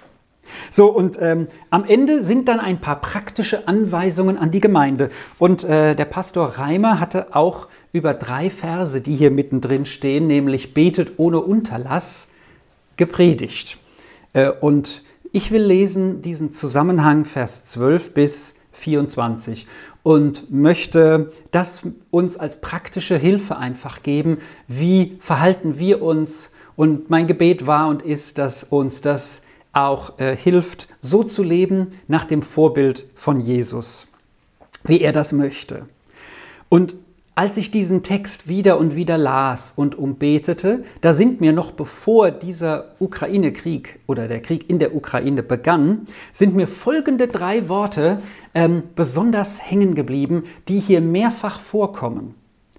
So, 0.70 0.86
und 0.86 1.18
ähm, 1.20 1.46
am 1.70 1.84
Ende 1.84 2.22
sind 2.22 2.48
dann 2.48 2.60
ein 2.60 2.80
paar 2.80 3.00
praktische 3.00 3.68
Anweisungen 3.68 4.38
an 4.38 4.50
die 4.50 4.60
Gemeinde. 4.60 5.10
Und 5.38 5.64
äh, 5.64 5.94
der 5.94 6.04
Pastor 6.06 6.46
Reimer 6.46 7.00
hatte 7.00 7.34
auch 7.36 7.68
über 7.92 8.14
drei 8.14 8.50
Verse, 8.50 9.00
die 9.00 9.14
hier 9.14 9.30
mittendrin 9.30 9.84
stehen, 9.84 10.26
nämlich 10.26 10.74
betet 10.74 11.18
ohne 11.18 11.40
Unterlass, 11.40 12.30
gepredigt. 12.96 13.78
Äh, 14.32 14.50
und 14.50 15.02
ich 15.32 15.50
will 15.50 15.62
lesen 15.62 16.22
diesen 16.22 16.50
Zusammenhang, 16.50 17.24
Vers 17.24 17.64
12 17.64 18.14
bis 18.14 18.54
24 18.78 19.66
und 20.02 20.50
möchte 20.50 21.30
das 21.50 21.82
uns 22.10 22.36
als 22.36 22.60
praktische 22.60 23.16
Hilfe 23.16 23.56
einfach 23.56 24.02
geben. 24.02 24.38
Wie 24.66 25.16
verhalten 25.20 25.78
wir 25.78 26.02
uns? 26.02 26.50
Und 26.76 27.10
mein 27.10 27.26
Gebet 27.26 27.66
war 27.66 27.88
und 27.88 28.02
ist, 28.02 28.38
dass 28.38 28.64
uns 28.64 29.00
das 29.00 29.42
auch 29.72 30.18
äh, 30.18 30.36
hilft, 30.36 30.88
so 31.00 31.24
zu 31.24 31.42
leben 31.42 31.88
nach 32.06 32.24
dem 32.24 32.42
Vorbild 32.42 33.06
von 33.14 33.40
Jesus, 33.40 34.06
wie 34.84 35.00
er 35.00 35.12
das 35.12 35.32
möchte. 35.32 35.86
Und 36.68 36.96
als 37.38 37.56
ich 37.56 37.70
diesen 37.70 38.02
Text 38.02 38.48
wieder 38.48 38.80
und 38.80 38.96
wieder 38.96 39.16
las 39.16 39.72
und 39.76 39.96
umbetete, 39.96 40.82
da 41.02 41.14
sind 41.14 41.40
mir 41.40 41.52
noch 41.52 41.70
bevor 41.70 42.32
dieser 42.32 42.96
Ukraine-Krieg 42.98 44.00
oder 44.08 44.26
der 44.26 44.42
Krieg 44.42 44.68
in 44.68 44.80
der 44.80 44.92
Ukraine 44.92 45.44
begann, 45.44 46.08
sind 46.32 46.56
mir 46.56 46.66
folgende 46.66 47.28
drei 47.28 47.68
Worte 47.68 48.20
ähm, 48.54 48.82
besonders 48.96 49.70
hängen 49.70 49.94
geblieben, 49.94 50.46
die 50.66 50.80
hier 50.80 51.00
mehrfach 51.00 51.60
vorkommen. 51.60 52.34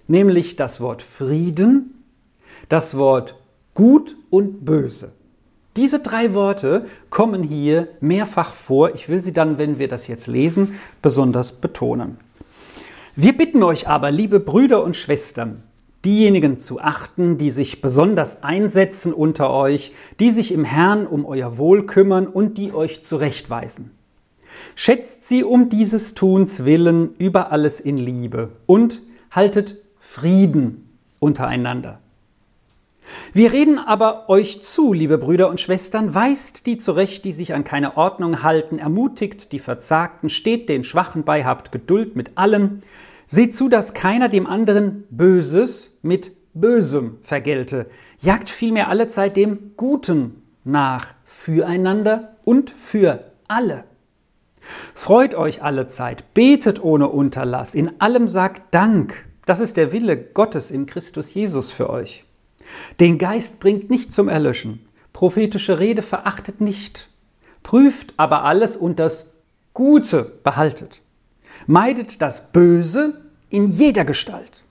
Nämlich 0.08 0.56
das 0.56 0.82
Wort 0.82 1.00
Frieden, 1.00 2.04
das 2.68 2.98
Wort 2.98 3.36
Gut 3.72 4.14
und 4.28 4.66
Böse. 4.66 5.12
Diese 5.76 6.00
drei 6.00 6.34
Worte 6.34 6.84
kommen 7.08 7.42
hier 7.42 7.88
mehrfach 8.02 8.52
vor. 8.52 8.94
Ich 8.94 9.08
will 9.08 9.22
sie 9.22 9.32
dann, 9.32 9.56
wenn 9.56 9.78
wir 9.78 9.88
das 9.88 10.06
jetzt 10.06 10.26
lesen, 10.26 10.78
besonders 11.00 11.52
betonen. 11.52 12.18
Wir 13.22 13.36
bitten 13.36 13.62
euch 13.62 13.86
aber, 13.86 14.10
liebe 14.10 14.40
Brüder 14.40 14.82
und 14.82 14.96
Schwestern, 14.96 15.62
diejenigen 16.06 16.56
zu 16.56 16.80
achten, 16.80 17.36
die 17.36 17.50
sich 17.50 17.82
besonders 17.82 18.42
einsetzen 18.42 19.12
unter 19.12 19.50
euch, 19.50 19.92
die 20.20 20.30
sich 20.30 20.52
im 20.52 20.64
Herrn 20.64 21.06
um 21.06 21.26
euer 21.26 21.58
Wohl 21.58 21.84
kümmern 21.84 22.26
und 22.26 22.56
die 22.56 22.72
euch 22.72 23.04
zurechtweisen. 23.04 23.90
Schätzt 24.74 25.28
sie 25.28 25.44
um 25.44 25.68
dieses 25.68 26.14
Tuns 26.14 26.64
willen 26.64 27.12
über 27.18 27.52
alles 27.52 27.78
in 27.78 27.98
Liebe 27.98 28.52
und 28.64 29.02
haltet 29.30 29.76
Frieden 29.98 30.88
untereinander. 31.18 31.98
Wir 33.34 33.52
reden 33.52 33.78
aber 33.78 34.30
euch 34.30 34.62
zu, 34.62 34.94
liebe 34.94 35.18
Brüder 35.18 35.50
und 35.50 35.60
Schwestern, 35.60 36.14
weist 36.14 36.64
die 36.64 36.78
zurecht, 36.78 37.26
die 37.26 37.32
sich 37.32 37.52
an 37.52 37.64
keine 37.64 37.98
Ordnung 37.98 38.42
halten, 38.42 38.78
ermutigt 38.78 39.52
die 39.52 39.58
Verzagten, 39.58 40.30
steht 40.30 40.70
den 40.70 40.84
Schwachen 40.84 41.24
bei, 41.24 41.44
habt 41.44 41.70
Geduld 41.70 42.16
mit 42.16 42.38
allem, 42.38 42.78
seht 43.30 43.54
zu, 43.54 43.68
dass 43.68 43.94
keiner 43.94 44.28
dem 44.28 44.46
anderen 44.48 45.04
Böses 45.08 45.98
mit 46.02 46.32
Bösem 46.52 47.18
vergelte, 47.22 47.86
jagt 48.20 48.50
vielmehr 48.50 48.88
alle 48.88 49.06
Zeit 49.06 49.36
dem 49.36 49.76
Guten 49.76 50.42
nach, 50.64 51.14
füreinander 51.24 52.36
und 52.44 52.70
für 52.70 53.30
alle. 53.46 53.84
Freut 54.94 55.36
euch 55.36 55.62
alle 55.62 55.86
Zeit, 55.86 56.34
betet 56.34 56.82
ohne 56.82 57.08
Unterlass, 57.08 57.76
in 57.76 58.00
allem 58.00 58.26
sagt 58.26 58.74
Dank. 58.74 59.26
Das 59.46 59.60
ist 59.60 59.76
der 59.76 59.92
Wille 59.92 60.16
Gottes 60.16 60.72
in 60.72 60.86
Christus 60.86 61.32
Jesus 61.32 61.70
für 61.70 61.88
euch. 61.88 62.24
Den 62.98 63.16
Geist 63.16 63.60
bringt 63.60 63.90
nicht 63.90 64.12
zum 64.12 64.28
Erlöschen. 64.28 64.80
Prophetische 65.12 65.78
Rede 65.78 66.02
verachtet 66.02 66.60
nicht. 66.60 67.08
Prüft 67.62 68.12
aber 68.16 68.44
alles 68.44 68.76
und 68.76 68.98
das 68.98 69.30
Gute 69.72 70.24
behaltet. 70.42 71.00
Meidet 71.66 72.22
das 72.22 72.52
Böse 72.52 73.20
in 73.48 73.66
jeder 73.66 74.04
Gestalt. 74.04 74.64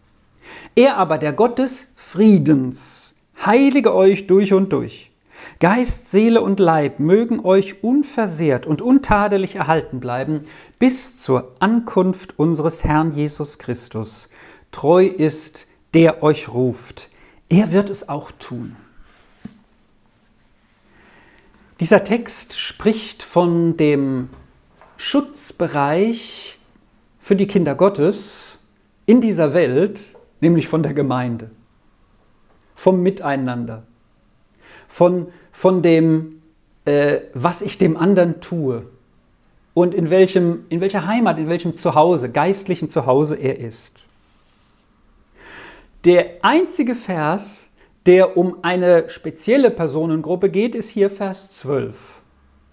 Er 0.75 0.97
aber, 0.97 1.17
der 1.17 1.33
Gott 1.33 1.59
des 1.59 1.91
Friedens, 1.95 3.15
heilige 3.45 3.93
euch 3.93 4.27
durch 4.27 4.53
und 4.53 4.73
durch. 4.73 5.11
Geist, 5.59 6.09
Seele 6.09 6.41
und 6.41 6.59
Leib 6.59 6.99
mögen 6.99 7.41
euch 7.43 7.83
unversehrt 7.83 8.65
und 8.65 8.81
untadelig 8.81 9.55
erhalten 9.55 9.99
bleiben 9.99 10.43
bis 10.77 11.17
zur 11.17 11.55
Ankunft 11.59 12.37
unseres 12.37 12.83
Herrn 12.83 13.11
Jesus 13.11 13.57
Christus. 13.57 14.29
Treu 14.71 15.05
ist, 15.05 15.67
der 15.93 16.23
euch 16.23 16.49
ruft. 16.49 17.09
Er 17.49 17.71
wird 17.71 17.89
es 17.89 18.07
auch 18.07 18.31
tun. 18.31 18.75
Dieser 21.79 22.03
Text 22.03 22.59
spricht 22.59 23.23
von 23.23 23.77
dem 23.77 24.29
Schutzbereich 24.97 26.58
für 27.29 27.35
die 27.35 27.45
Kinder 27.45 27.75
Gottes 27.75 28.57
in 29.05 29.21
dieser 29.21 29.53
Welt, 29.53 30.15
nämlich 30.41 30.67
von 30.67 30.81
der 30.81 30.95
Gemeinde, 30.95 31.51
vom 32.73 33.03
Miteinander, 33.03 33.83
von, 34.87 35.27
von 35.51 35.83
dem, 35.83 36.41
äh, 36.85 37.19
was 37.35 37.61
ich 37.61 37.77
dem 37.77 37.97
anderen 37.97 38.41
tue 38.41 38.87
und 39.75 39.93
in, 39.93 40.09
welchem, 40.09 40.65
in 40.69 40.81
welcher 40.81 41.05
Heimat, 41.05 41.37
in 41.37 41.47
welchem 41.49 41.75
Zuhause, 41.75 42.31
geistlichen 42.31 42.89
Zuhause 42.89 43.35
er 43.35 43.59
ist. 43.59 44.07
Der 46.05 46.31
einzige 46.41 46.95
Vers, 46.95 47.69
der 48.07 48.37
um 48.37 48.63
eine 48.63 49.07
spezielle 49.07 49.69
Personengruppe 49.69 50.49
geht, 50.49 50.73
ist 50.73 50.89
hier 50.89 51.11
Vers 51.11 51.51
12. 51.51 52.23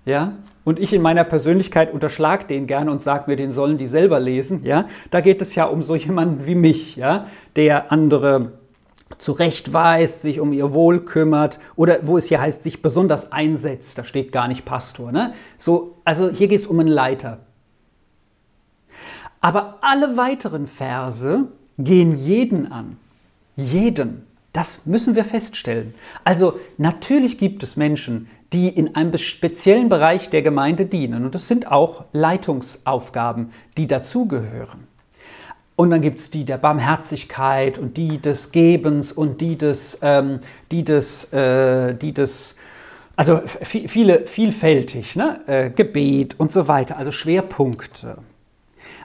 Ja? 0.06 0.38
Und 0.64 0.78
ich 0.78 0.94
in 0.94 1.02
meiner 1.02 1.24
Persönlichkeit 1.24 1.92
unterschlag 1.92 2.48
den 2.48 2.66
gerne 2.66 2.90
und 2.90 3.02
sage 3.02 3.24
mir, 3.26 3.36
den 3.36 3.52
sollen 3.52 3.76
die 3.76 3.86
selber 3.86 4.18
lesen. 4.18 4.64
Ja? 4.64 4.86
Da 5.10 5.20
geht 5.20 5.42
es 5.42 5.54
ja 5.54 5.66
um 5.66 5.82
so 5.82 5.94
jemanden 5.94 6.46
wie 6.46 6.54
mich, 6.54 6.96
ja? 6.96 7.26
der 7.56 7.92
andere 7.92 8.52
zurechtweist, 9.18 10.22
sich 10.22 10.40
um 10.40 10.52
ihr 10.52 10.72
Wohl 10.72 11.04
kümmert 11.04 11.60
oder 11.76 11.98
wo 12.02 12.16
es 12.16 12.26
hier 12.26 12.40
heißt, 12.40 12.62
sich 12.62 12.82
besonders 12.82 13.32
einsetzt. 13.32 13.98
Da 13.98 14.04
steht 14.04 14.32
gar 14.32 14.48
nicht 14.48 14.64
Pastor. 14.64 15.12
Ne? 15.12 15.34
So, 15.56 15.98
also 16.04 16.30
hier 16.30 16.48
geht 16.48 16.60
es 16.60 16.66
um 16.66 16.80
einen 16.80 16.88
Leiter. 16.88 17.40
Aber 19.40 19.78
alle 19.82 20.16
weiteren 20.16 20.66
Verse 20.66 21.46
gehen 21.78 22.18
jeden 22.24 22.72
an. 22.72 22.96
Jeden. 23.54 24.26
Das 24.52 24.86
müssen 24.86 25.14
wir 25.14 25.24
feststellen. 25.24 25.94
Also 26.24 26.58
natürlich 26.78 27.36
gibt 27.36 27.62
es 27.62 27.76
Menschen, 27.76 28.28
die 28.52 28.68
in 28.68 28.94
einem 28.94 29.16
speziellen 29.18 29.88
Bereich 29.88 30.30
der 30.30 30.42
Gemeinde 30.42 30.86
dienen. 30.86 31.24
Und 31.24 31.34
das 31.34 31.48
sind 31.48 31.70
auch 31.70 32.04
Leitungsaufgaben, 32.12 33.50
die 33.76 33.86
dazugehören. 33.86 34.86
Und 35.74 35.90
dann 35.90 36.00
gibt 36.00 36.18
es 36.18 36.30
die 36.30 36.44
der 36.44 36.58
Barmherzigkeit 36.58 37.78
und 37.78 37.96
die 37.96 38.20
des 38.20 38.50
Gebens 38.50 39.12
und 39.12 39.40
die 39.40 39.58
des, 39.58 39.98
ähm, 40.00 40.40
die 40.72 40.84
des, 40.84 41.32
äh, 41.32 41.94
die 41.94 42.14
des 42.14 42.54
also 43.16 43.40
viele, 43.46 44.26
vielfältig, 44.26 45.16
ne? 45.16 45.40
Äh, 45.46 45.70
Gebet 45.70 46.38
und 46.38 46.52
so 46.52 46.68
weiter, 46.68 46.98
also 46.98 47.10
Schwerpunkte. 47.10 48.18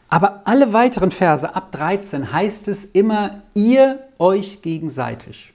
Aber 0.09 0.41
alle 0.43 0.73
weiteren 0.73 1.11
Verse 1.11 1.55
ab 1.55 1.71
13 1.71 2.33
heißt 2.33 2.67
es 2.67 2.83
immer, 2.83 3.43
ihr 3.53 3.99
euch 4.19 4.61
gegenseitig. 4.61 5.53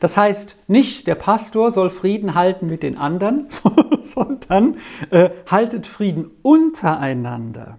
Das 0.00 0.16
heißt, 0.16 0.56
nicht 0.66 1.06
der 1.06 1.14
Pastor 1.14 1.70
soll 1.70 1.90
Frieden 1.90 2.34
halten 2.34 2.66
mit 2.66 2.82
den 2.82 2.98
anderen, 2.98 3.46
sondern 4.02 4.76
äh, 5.10 5.30
haltet 5.46 5.86
Frieden 5.86 6.30
untereinander. 6.42 7.78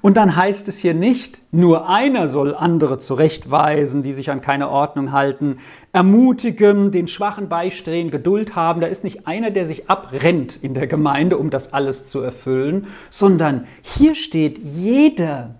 Und 0.00 0.16
dann 0.16 0.36
heißt 0.36 0.68
es 0.68 0.78
hier 0.78 0.94
nicht, 0.94 1.40
nur 1.50 1.88
einer 1.88 2.28
soll 2.28 2.54
andere 2.54 2.98
zurechtweisen, 2.98 4.02
die 4.02 4.12
sich 4.12 4.30
an 4.30 4.40
keine 4.40 4.70
Ordnung 4.70 5.12
halten, 5.12 5.58
ermutigen, 5.92 6.90
den 6.90 7.08
Schwachen 7.08 7.48
beistehen, 7.48 8.10
Geduld 8.10 8.56
haben. 8.56 8.80
Da 8.80 8.86
ist 8.86 9.04
nicht 9.04 9.26
einer, 9.26 9.50
der 9.50 9.66
sich 9.66 9.88
abrennt 9.88 10.56
in 10.62 10.74
der 10.74 10.86
Gemeinde, 10.86 11.38
um 11.38 11.50
das 11.50 11.72
alles 11.72 12.06
zu 12.06 12.20
erfüllen, 12.20 12.86
sondern 13.10 13.66
hier 13.82 14.14
steht 14.14 14.58
jeder. 14.58 15.56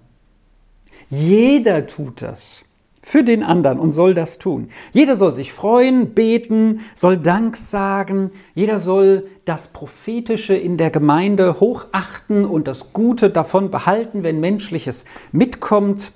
Jeder 1.11 1.87
tut 1.87 2.23
das. 2.23 2.65
Für 3.05 3.23
den 3.23 3.43
anderen 3.43 3.79
und 3.79 3.93
soll 3.93 4.15
das 4.15 4.39
tun. 4.39 4.69
Jeder 4.93 5.15
soll 5.17 5.35
sich 5.35 5.53
freuen, 5.53 6.15
beten, 6.15 6.81
soll 6.95 7.19
Dank 7.19 7.57
sagen. 7.57 8.31
Jeder 8.55 8.81
soll 8.81 9.27
das 9.45 9.69
Prophetische 9.69 10.55
in 10.55 10.79
der 10.79 10.91
Gemeinde 10.91 11.61
hochachten 11.61 12.47
und 12.47 12.67
das 12.67 12.95
Gute 12.95 13.29
davon 13.29 13.71
behalten, 13.71 14.25
wenn 14.25 14.41
Menschliches 14.41 15.05
mitkommt. 15.33 16.13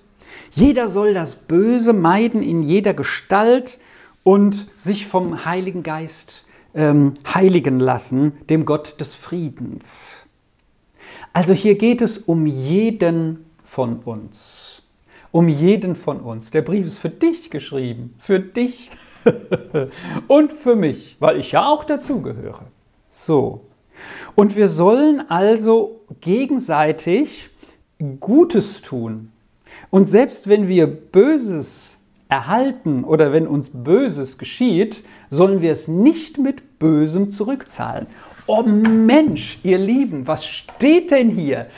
Jeder 0.52 0.88
soll 0.88 1.12
das 1.12 1.36
Böse 1.36 1.92
meiden 1.92 2.42
in 2.42 2.62
jeder 2.62 2.94
Gestalt 2.94 3.78
und 4.22 4.68
sich 4.76 5.06
vom 5.06 5.44
Heiligen 5.44 5.82
Geist 5.82 6.46
ähm, 6.74 7.12
heiligen 7.34 7.80
lassen, 7.80 8.32
dem 8.48 8.64
Gott 8.64 8.98
des 8.98 9.14
Friedens. 9.14 10.22
Also 11.34 11.52
hier 11.52 11.76
geht 11.76 12.00
es 12.00 12.16
um 12.16 12.46
jeden 12.46 13.44
von 13.64 13.98
uns. 13.98 14.77
Um 15.30 15.48
jeden 15.48 15.96
von 15.96 16.20
uns. 16.20 16.50
Der 16.50 16.62
Brief 16.62 16.86
ist 16.86 16.98
für 16.98 17.10
dich 17.10 17.50
geschrieben. 17.50 18.14
Für 18.18 18.40
dich. 18.40 18.90
und 20.28 20.52
für 20.52 20.76
mich, 20.76 21.16
weil 21.20 21.38
ich 21.38 21.52
ja 21.52 21.66
auch 21.66 21.84
dazugehöre. 21.84 22.66
So. 23.08 23.62
Und 24.34 24.56
wir 24.56 24.68
sollen 24.68 25.28
also 25.28 26.00
gegenseitig 26.20 27.50
Gutes 28.20 28.80
tun. 28.82 29.32
Und 29.90 30.08
selbst 30.08 30.48
wenn 30.48 30.68
wir 30.68 30.86
Böses 30.86 31.98
erhalten 32.28 33.04
oder 33.04 33.32
wenn 33.32 33.46
uns 33.46 33.70
Böses 33.70 34.38
geschieht, 34.38 35.02
sollen 35.30 35.62
wir 35.62 35.72
es 35.72 35.88
nicht 35.88 36.38
mit 36.38 36.78
Bösem 36.78 37.30
zurückzahlen. 37.30 38.06
Oh 38.46 38.62
Mensch, 38.62 39.58
ihr 39.62 39.78
Lieben, 39.78 40.26
was 40.26 40.46
steht 40.46 41.10
denn 41.10 41.30
hier? 41.30 41.68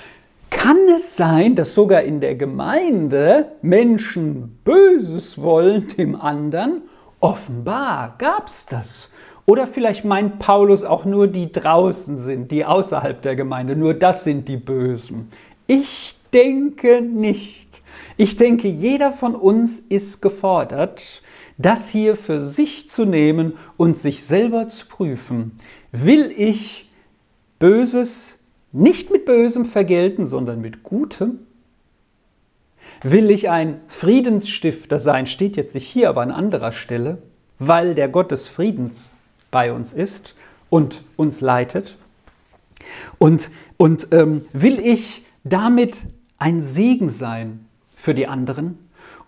Kann 0.50 0.76
es 0.94 1.16
sein, 1.16 1.54
dass 1.54 1.74
sogar 1.74 2.02
in 2.02 2.20
der 2.20 2.34
Gemeinde 2.34 3.52
Menschen 3.62 4.58
Böses 4.64 5.40
wollen 5.40 5.88
dem 5.96 6.20
anderen? 6.20 6.82
Offenbar 7.20 8.16
gab 8.18 8.48
es 8.48 8.66
das. 8.66 9.10
Oder 9.46 9.66
vielleicht 9.66 10.04
meint 10.04 10.38
Paulus 10.38 10.84
auch 10.84 11.04
nur 11.04 11.28
die 11.28 11.50
draußen 11.50 12.16
sind, 12.16 12.50
die 12.50 12.64
außerhalb 12.64 13.22
der 13.22 13.36
Gemeinde. 13.36 13.76
Nur 13.76 13.94
das 13.94 14.24
sind 14.24 14.48
die 14.48 14.56
Bösen. 14.56 15.28
Ich 15.66 16.16
denke 16.32 17.00
nicht. 17.00 17.82
Ich 18.16 18.36
denke, 18.36 18.68
jeder 18.68 19.12
von 19.12 19.34
uns 19.34 19.78
ist 19.78 20.20
gefordert, 20.20 21.22
das 21.58 21.88
hier 21.88 22.16
für 22.16 22.40
sich 22.40 22.88
zu 22.88 23.04
nehmen 23.04 23.54
und 23.76 23.98
sich 23.98 24.24
selber 24.24 24.68
zu 24.68 24.86
prüfen. 24.86 25.58
Will 25.92 26.32
ich 26.36 26.90
Böses 27.58 28.39
nicht 28.72 29.10
mit 29.10 29.24
Bösem 29.24 29.64
vergelten, 29.64 30.26
sondern 30.26 30.60
mit 30.60 30.82
Gutem? 30.82 31.40
Will 33.02 33.30
ich 33.30 33.48
ein 33.48 33.80
Friedensstifter 33.88 34.98
sein, 34.98 35.26
steht 35.26 35.56
jetzt 35.56 35.74
nicht 35.74 35.86
hier, 35.86 36.08
aber 36.08 36.22
an 36.22 36.30
anderer 36.30 36.72
Stelle, 36.72 37.18
weil 37.58 37.94
der 37.94 38.08
Gott 38.08 38.30
des 38.30 38.48
Friedens 38.48 39.12
bei 39.50 39.72
uns 39.72 39.92
ist 39.92 40.34
und 40.68 41.02
uns 41.16 41.40
leitet? 41.40 41.96
Und, 43.18 43.50
und 43.76 44.08
ähm, 44.12 44.42
will 44.52 44.80
ich 44.80 45.24
damit 45.44 46.02
ein 46.38 46.62
Segen 46.62 47.08
sein 47.08 47.66
für 47.94 48.14
die 48.14 48.26
anderen? 48.26 48.78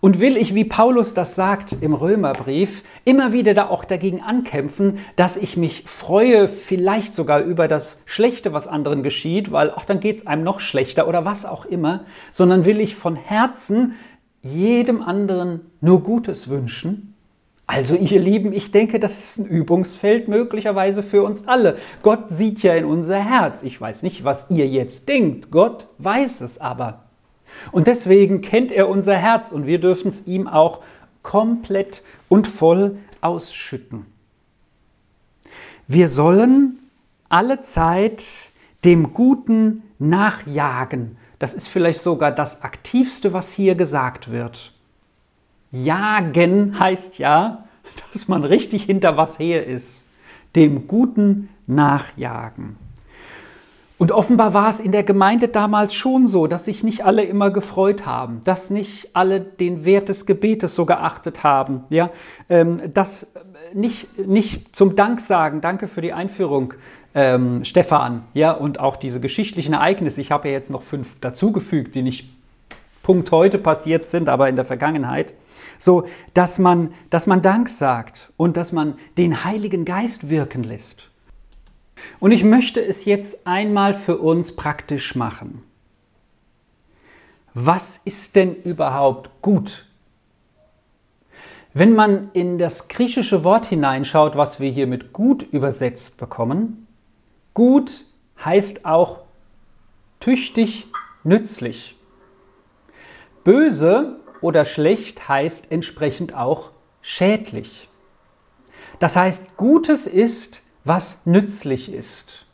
Und 0.03 0.19
will 0.19 0.35
ich, 0.35 0.53
wie 0.53 0.65
Paulus 0.65 1.13
das 1.13 1.35
sagt 1.35 1.77
im 1.79 1.93
Römerbrief, 1.93 2.83
immer 3.05 3.31
wieder 3.31 3.53
da 3.53 3.69
auch 3.69 3.85
dagegen 3.85 4.19
ankämpfen, 4.19 4.97
dass 5.15 5.37
ich 5.37 5.55
mich 5.55 5.83
freue, 5.85 6.49
vielleicht 6.49 7.15
sogar 7.15 7.39
über 7.39 7.69
das 7.69 7.97
Schlechte, 8.03 8.51
was 8.51 8.67
anderen 8.67 9.01
geschieht, 9.01 9.53
weil 9.53 9.71
auch 9.71 9.85
dann 9.85 10.01
geht 10.01 10.17
es 10.17 10.27
einem 10.27 10.43
noch 10.43 10.59
schlechter 10.59 11.07
oder 11.07 11.23
was 11.23 11.45
auch 11.45 11.63
immer, 11.63 12.03
sondern 12.33 12.65
will 12.65 12.81
ich 12.81 12.95
von 12.95 13.15
Herzen 13.15 13.93
jedem 14.41 15.01
anderen 15.01 15.61
nur 15.79 16.03
Gutes 16.03 16.49
wünschen? 16.49 17.15
Also 17.65 17.95
ihr 17.95 18.19
Lieben, 18.19 18.51
ich 18.51 18.71
denke, 18.71 18.99
das 18.99 19.17
ist 19.17 19.39
ein 19.39 19.45
Übungsfeld 19.45 20.27
möglicherweise 20.27 21.01
für 21.01 21.23
uns 21.23 21.47
alle. 21.47 21.77
Gott 22.01 22.25
sieht 22.29 22.61
ja 22.61 22.73
in 22.73 22.83
unser 22.83 23.19
Herz. 23.19 23.63
Ich 23.63 23.79
weiß 23.79 24.03
nicht, 24.03 24.25
was 24.25 24.47
ihr 24.49 24.67
jetzt 24.67 25.07
denkt. 25.07 25.49
Gott 25.49 25.87
weiß 25.99 26.41
es 26.41 26.59
aber. 26.59 27.03
Und 27.71 27.87
deswegen 27.87 28.41
kennt 28.41 28.71
er 28.71 28.89
unser 28.89 29.15
Herz 29.15 29.51
und 29.51 29.65
wir 29.65 29.79
dürfen 29.79 30.09
es 30.09 30.25
ihm 30.25 30.47
auch 30.47 30.81
komplett 31.21 32.03
und 32.29 32.47
voll 32.47 32.97
ausschütten. 33.21 34.05
Wir 35.87 36.07
sollen 36.07 36.79
alle 37.29 37.61
Zeit 37.61 38.51
dem 38.83 39.13
Guten 39.13 39.83
nachjagen. 39.99 41.17
Das 41.39 41.53
ist 41.53 41.67
vielleicht 41.67 42.01
sogar 42.01 42.31
das 42.31 42.61
Aktivste, 42.61 43.33
was 43.33 43.51
hier 43.53 43.75
gesagt 43.75 44.31
wird. 44.31 44.73
Jagen 45.71 46.79
heißt 46.79 47.17
ja, 47.17 47.65
dass 48.11 48.27
man 48.27 48.45
richtig 48.45 48.83
hinter 48.83 49.17
was 49.17 49.39
her 49.39 49.65
ist. 49.65 50.05
Dem 50.55 50.87
Guten 50.87 51.49
nachjagen. 51.65 52.77
Und 53.97 54.11
offenbar 54.11 54.53
war 54.53 54.69
es 54.69 54.79
in 54.79 54.91
der 54.91 55.03
Gemeinde 55.03 55.47
damals 55.47 55.93
schon 55.93 56.25
so, 56.27 56.47
dass 56.47 56.65
sich 56.65 56.83
nicht 56.83 57.05
alle 57.05 57.23
immer 57.23 57.51
gefreut 57.51 58.05
haben, 58.05 58.41
dass 58.43 58.69
nicht 58.69 59.09
alle 59.13 59.39
den 59.39 59.85
Wert 59.85 60.09
des 60.09 60.25
Gebetes 60.25 60.75
so 60.75 60.85
geachtet 60.85 61.43
haben, 61.43 61.83
ja, 61.89 62.09
ähm, 62.49 62.81
dass 62.93 63.27
nicht, 63.73 64.27
nicht 64.27 64.75
zum 64.75 64.95
Dank 64.95 65.19
sagen, 65.19 65.61
danke 65.61 65.87
für 65.87 66.01
die 66.01 66.13
Einführung, 66.13 66.73
ähm, 67.15 67.63
Stefan, 67.63 68.23
ja, 68.33 68.51
und 68.51 68.79
auch 68.79 68.95
diese 68.95 69.19
geschichtlichen 69.19 69.73
Ereignisse, 69.73 70.21
ich 70.21 70.31
habe 70.31 70.47
ja 70.47 70.53
jetzt 70.53 70.71
noch 70.71 70.81
fünf 70.81 71.19
dazugefügt, 71.19 71.95
die 71.95 72.01
nicht 72.01 72.29
Punkt 73.03 73.31
heute 73.31 73.59
passiert 73.59 74.07
sind, 74.07 74.29
aber 74.29 74.49
in 74.49 74.55
der 74.55 74.65
Vergangenheit, 74.65 75.33
so, 75.77 76.05
dass 76.33 76.57
man, 76.57 76.93
dass 77.09 77.27
man 77.27 77.41
Dank 77.41 77.69
sagt 77.69 78.31
und 78.37 78.57
dass 78.57 78.71
man 78.71 78.95
den 79.17 79.43
Heiligen 79.43 79.85
Geist 79.85 80.29
wirken 80.29 80.63
lässt. 80.63 81.09
Und 82.19 82.31
ich 82.31 82.43
möchte 82.43 82.83
es 82.83 83.05
jetzt 83.05 83.45
einmal 83.45 83.93
für 83.93 84.17
uns 84.17 84.55
praktisch 84.55 85.15
machen. 85.15 85.63
Was 87.53 88.01
ist 88.03 88.35
denn 88.35 88.55
überhaupt 88.55 89.29
gut? 89.41 89.85
Wenn 91.73 91.93
man 91.93 92.29
in 92.33 92.57
das 92.57 92.87
griechische 92.87 93.43
Wort 93.43 93.65
hineinschaut, 93.65 94.35
was 94.35 94.59
wir 94.59 94.69
hier 94.69 94.87
mit 94.87 95.13
gut 95.13 95.43
übersetzt 95.43 96.17
bekommen, 96.17 96.87
gut 97.53 98.05
heißt 98.43 98.85
auch 98.85 99.21
tüchtig, 100.19 100.87
nützlich. 101.23 101.97
Böse 103.43 104.19
oder 104.41 104.65
schlecht 104.65 105.27
heißt 105.27 105.71
entsprechend 105.71 106.35
auch 106.35 106.71
schädlich. 107.01 107.89
Das 108.99 109.15
heißt, 109.15 109.57
Gutes 109.57 110.07
ist 110.07 110.62
was 110.83 111.21
nützlich 111.25 111.91
ist, 111.91 112.45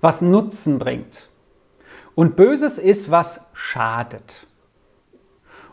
was 0.00 0.22
Nutzen 0.22 0.78
bringt. 0.78 1.28
Und 2.14 2.36
Böses 2.36 2.78
ist, 2.78 3.10
was 3.10 3.46
schadet. 3.52 4.46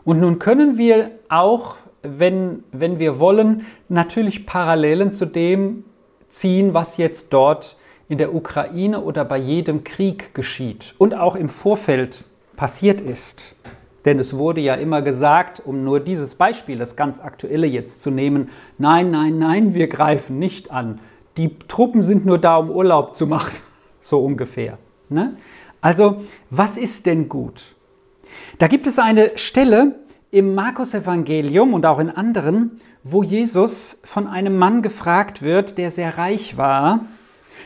Und 0.04 0.20
nun 0.20 0.38
können 0.38 0.78
wir 0.78 1.10
auch, 1.28 1.76
wenn, 2.02 2.64
wenn 2.72 2.98
wir 2.98 3.18
wollen, 3.18 3.66
natürlich 3.88 4.46
Parallelen 4.46 5.12
zu 5.12 5.26
dem 5.26 5.84
ziehen, 6.28 6.72
was 6.72 6.96
jetzt 6.96 7.32
dort 7.32 7.76
in 8.08 8.18
der 8.18 8.34
Ukraine 8.34 9.02
oder 9.02 9.24
bei 9.24 9.36
jedem 9.36 9.84
Krieg 9.84 10.34
geschieht 10.34 10.94
und 10.96 11.14
auch 11.14 11.36
im 11.36 11.48
Vorfeld 11.50 12.24
passiert 12.56 13.00
ist. 13.00 13.54
Denn 14.06 14.18
es 14.18 14.38
wurde 14.38 14.62
ja 14.62 14.74
immer 14.74 15.02
gesagt, 15.02 15.60
um 15.64 15.84
nur 15.84 16.00
dieses 16.00 16.34
Beispiel, 16.34 16.78
das 16.78 16.96
ganz 16.96 17.20
aktuelle 17.20 17.66
jetzt 17.66 18.00
zu 18.00 18.10
nehmen, 18.10 18.48
nein, 18.78 19.10
nein, 19.10 19.38
nein, 19.38 19.74
wir 19.74 19.88
greifen 19.88 20.38
nicht 20.38 20.70
an 20.70 21.00
die 21.38 21.56
Truppen 21.68 22.02
sind 22.02 22.26
nur 22.26 22.38
da, 22.38 22.56
um 22.56 22.70
Urlaub 22.70 23.14
zu 23.14 23.26
machen, 23.26 23.56
so 24.00 24.20
ungefähr. 24.20 24.78
Ne? 25.08 25.36
Also, 25.80 26.18
was 26.50 26.76
ist 26.76 27.06
denn 27.06 27.28
gut? 27.28 27.74
Da 28.58 28.66
gibt 28.66 28.86
es 28.86 28.98
eine 28.98 29.38
Stelle 29.38 30.00
im 30.30 30.54
Markus-Evangelium 30.54 31.72
und 31.72 31.86
auch 31.86 31.98
in 32.00 32.10
anderen, 32.10 32.72
wo 33.02 33.22
Jesus 33.22 34.00
von 34.04 34.26
einem 34.26 34.58
Mann 34.58 34.82
gefragt 34.82 35.40
wird, 35.40 35.78
der 35.78 35.90
sehr 35.90 36.18
reich 36.18 36.58
war, 36.58 37.06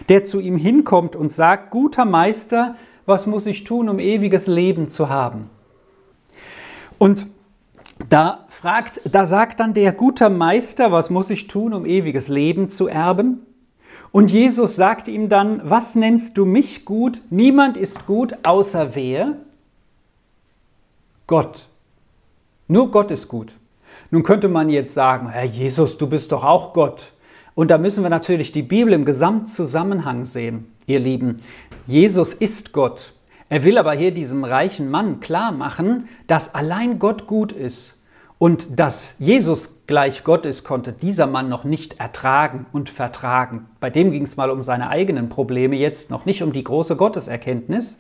der 0.08 0.22
zu 0.22 0.38
ihm 0.38 0.56
hinkommt 0.56 1.16
und 1.16 1.32
sagt, 1.32 1.70
guter 1.70 2.04
Meister, 2.04 2.76
was 3.06 3.26
muss 3.26 3.46
ich 3.46 3.64
tun, 3.64 3.88
um 3.88 3.98
ewiges 3.98 4.46
Leben 4.46 4.88
zu 4.88 5.08
haben? 5.08 5.50
Und 6.98 7.26
da 8.08 8.44
fragt, 8.48 9.00
da 9.10 9.26
sagt 9.26 9.60
dann 9.60 9.74
der 9.74 9.92
guter 9.92 10.28
Meister, 10.28 10.92
was 10.92 11.10
muss 11.10 11.30
ich 11.30 11.48
tun, 11.48 11.72
um 11.72 11.86
ewiges 11.86 12.28
Leben 12.28 12.68
zu 12.68 12.86
erben? 12.86 13.46
Und 14.12 14.30
Jesus 14.30 14.76
sagt 14.76 15.08
ihm 15.08 15.30
dann, 15.30 15.62
was 15.64 15.94
nennst 15.94 16.36
du 16.36 16.44
mich 16.44 16.84
gut? 16.84 17.22
Niemand 17.30 17.78
ist 17.78 18.06
gut, 18.06 18.34
außer 18.42 18.94
wer? 18.94 19.38
Gott. 21.26 21.66
Nur 22.68 22.90
Gott 22.90 23.10
ist 23.10 23.26
gut. 23.28 23.56
Nun 24.10 24.22
könnte 24.22 24.48
man 24.48 24.68
jetzt 24.68 24.92
sagen, 24.92 25.30
Herr 25.30 25.44
Jesus, 25.44 25.96
du 25.96 26.06
bist 26.06 26.30
doch 26.30 26.44
auch 26.44 26.74
Gott. 26.74 27.14
Und 27.54 27.70
da 27.70 27.78
müssen 27.78 28.02
wir 28.02 28.10
natürlich 28.10 28.52
die 28.52 28.62
Bibel 28.62 28.92
im 28.92 29.06
Gesamtzusammenhang 29.06 30.26
sehen, 30.26 30.72
ihr 30.86 31.00
Lieben. 31.00 31.40
Jesus 31.86 32.34
ist 32.34 32.72
Gott. 32.72 33.14
Er 33.48 33.64
will 33.64 33.78
aber 33.78 33.92
hier 33.92 34.10
diesem 34.10 34.44
reichen 34.44 34.90
Mann 34.90 35.20
klar 35.20 35.52
machen, 35.52 36.08
dass 36.26 36.54
allein 36.54 36.98
Gott 36.98 37.26
gut 37.26 37.52
ist 37.52 37.94
Und 38.42 38.80
dass 38.80 39.14
Jesus 39.20 39.81
gleich 39.92 40.24
Gott 40.24 40.46
ist, 40.46 40.64
konnte 40.64 40.90
dieser 40.90 41.26
Mann 41.26 41.50
noch 41.50 41.64
nicht 41.64 42.00
ertragen 42.00 42.64
und 42.72 42.88
vertragen. 42.88 43.66
Bei 43.78 43.90
dem 43.90 44.10
ging 44.10 44.22
es 44.22 44.38
mal 44.38 44.48
um 44.48 44.62
seine 44.62 44.88
eigenen 44.88 45.28
Probleme, 45.28 45.76
jetzt 45.76 46.08
noch 46.08 46.24
nicht 46.24 46.42
um 46.42 46.54
die 46.54 46.64
große 46.64 46.96
Gotteserkenntnis. 46.96 47.98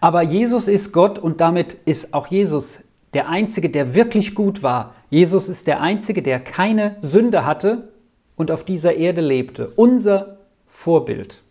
Aber 0.00 0.22
Jesus 0.22 0.68
ist 0.68 0.92
Gott 0.92 1.18
und 1.18 1.40
damit 1.40 1.76
ist 1.86 2.14
auch 2.14 2.28
Jesus 2.28 2.78
der 3.14 3.28
Einzige, 3.28 3.68
der 3.68 3.96
wirklich 3.96 4.36
gut 4.36 4.62
war. 4.62 4.94
Jesus 5.10 5.48
ist 5.48 5.66
der 5.66 5.80
Einzige, 5.80 6.22
der 6.22 6.38
keine 6.38 6.94
Sünde 7.00 7.44
hatte 7.44 7.88
und 8.36 8.52
auf 8.52 8.62
dieser 8.62 8.94
Erde 8.94 9.20
lebte. 9.20 9.72
Unser 9.74 10.36
Vorbild. 10.68 11.42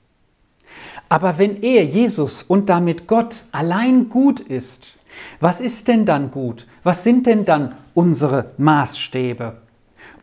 Aber 1.09 1.37
wenn 1.37 1.61
er, 1.61 1.83
Jesus 1.83 2.41
und 2.41 2.69
damit 2.69 3.05
Gott 3.05 3.43
allein 3.51 4.07
gut 4.07 4.39
ist, 4.39 4.93
was 5.41 5.59
ist 5.59 5.89
denn 5.89 6.05
dann 6.05 6.31
gut? 6.31 6.67
Was 6.83 7.03
sind 7.03 7.27
denn 7.27 7.43
dann 7.43 7.75
unsere 7.93 8.51
Maßstäbe? 8.57 9.57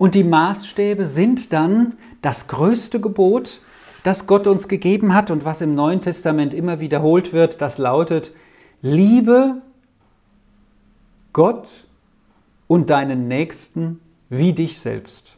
Und 0.00 0.14
die 0.14 0.24
Maßstäbe 0.24 1.04
sind 1.04 1.52
dann 1.52 1.92
das 2.22 2.46
größte 2.46 3.00
Gebot, 3.00 3.60
das 4.02 4.26
Gott 4.26 4.46
uns 4.46 4.66
gegeben 4.66 5.12
hat 5.12 5.30
und 5.30 5.44
was 5.44 5.60
im 5.60 5.74
Neuen 5.74 6.00
Testament 6.00 6.54
immer 6.54 6.80
wiederholt 6.80 7.34
wird, 7.34 7.60
das 7.60 7.76
lautet, 7.76 8.32
liebe 8.80 9.60
Gott 11.34 11.84
und 12.66 12.88
deinen 12.88 13.28
Nächsten 13.28 14.00
wie 14.30 14.54
dich 14.54 14.80
selbst. 14.80 15.36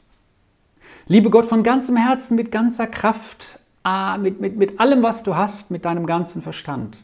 Liebe 1.09 1.29
Gott 1.29 1.47
von 1.47 1.65
ganzem 1.65 1.97
Herzen, 1.97 2.37
mit 2.37 2.53
ganzer 2.53 2.87
Kraft, 2.87 3.59
ah, 3.83 4.17
mit, 4.17 4.41
mit, 4.41 4.57
mit 4.57 4.79
allem, 4.79 5.03
was 5.03 5.25
du 5.25 5.35
hast, 5.35 5.73
mit 5.73 5.85
deinem 5.85 6.07
ganzen 6.07 6.41
Verstand. 6.41 6.99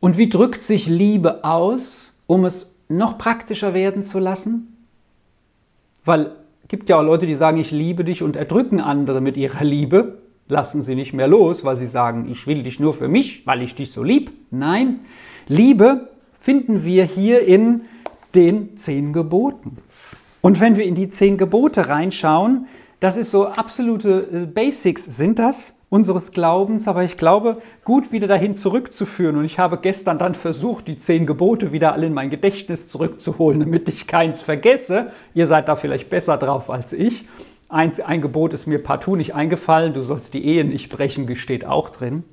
Und 0.00 0.18
wie 0.18 0.28
drückt 0.28 0.64
sich 0.64 0.88
Liebe 0.88 1.44
aus, 1.44 2.10
um 2.26 2.44
es 2.44 2.72
noch 2.88 3.16
praktischer 3.16 3.74
werden 3.74 4.02
zu 4.02 4.18
lassen? 4.18 4.72
Weil 6.06 6.30
gibt 6.68 6.88
ja 6.88 6.98
auch 6.98 7.02
Leute, 7.02 7.26
die 7.26 7.34
sagen, 7.34 7.58
ich 7.58 7.70
liebe 7.70 8.04
dich 8.04 8.22
und 8.22 8.36
erdrücken 8.36 8.80
andere 8.80 9.20
mit 9.20 9.36
ihrer 9.36 9.64
Liebe, 9.64 10.18
lassen 10.48 10.80
sie 10.80 10.94
nicht 10.94 11.12
mehr 11.12 11.28
los, 11.28 11.64
weil 11.64 11.76
sie 11.76 11.86
sagen, 11.86 12.28
ich 12.30 12.46
will 12.46 12.62
dich 12.62 12.80
nur 12.80 12.94
für 12.94 13.08
mich, 13.08 13.46
weil 13.46 13.62
ich 13.62 13.74
dich 13.74 13.92
so 13.92 14.02
lieb. 14.02 14.32
Nein, 14.50 15.00
Liebe 15.48 16.08
finden 16.40 16.84
wir 16.84 17.04
hier 17.04 17.42
in 17.46 17.82
den 18.34 18.76
zehn 18.76 19.12
Geboten. 19.12 19.78
Und 20.40 20.60
wenn 20.60 20.76
wir 20.76 20.84
in 20.84 20.94
die 20.94 21.08
zehn 21.08 21.36
Gebote 21.36 21.88
reinschauen, 21.88 22.66
das 23.00 23.16
ist 23.16 23.30
so 23.30 23.48
absolute 23.48 24.28
äh, 24.32 24.46
Basics 24.46 25.04
sind 25.04 25.38
das 25.38 25.75
unseres 25.88 26.32
Glaubens, 26.32 26.88
aber 26.88 27.04
ich 27.04 27.16
glaube, 27.16 27.58
gut 27.84 28.10
wieder 28.12 28.26
dahin 28.26 28.56
zurückzuführen. 28.56 29.36
Und 29.36 29.44
ich 29.44 29.58
habe 29.58 29.78
gestern 29.78 30.18
dann 30.18 30.34
versucht, 30.34 30.88
die 30.88 30.98
zehn 30.98 31.26
Gebote 31.26 31.72
wieder 31.72 31.92
alle 31.92 32.06
in 32.06 32.14
mein 32.14 32.30
Gedächtnis 32.30 32.88
zurückzuholen, 32.88 33.60
damit 33.60 33.88
ich 33.88 34.06
keins 34.06 34.42
vergesse. 34.42 35.12
Ihr 35.34 35.46
seid 35.46 35.68
da 35.68 35.76
vielleicht 35.76 36.10
besser 36.10 36.38
drauf 36.38 36.70
als 36.70 36.92
ich. 36.92 37.26
Ein, 37.68 37.92
ein 38.04 38.20
Gebot 38.20 38.52
ist 38.52 38.66
mir 38.66 38.82
partout 38.82 39.16
nicht 39.16 39.34
eingefallen, 39.34 39.92
du 39.92 40.00
sollst 40.00 40.34
die 40.34 40.44
Ehe 40.44 40.64
nicht 40.64 40.88
brechen, 40.88 41.34
steht 41.36 41.64
auch 41.64 41.90
drin. 41.90 42.24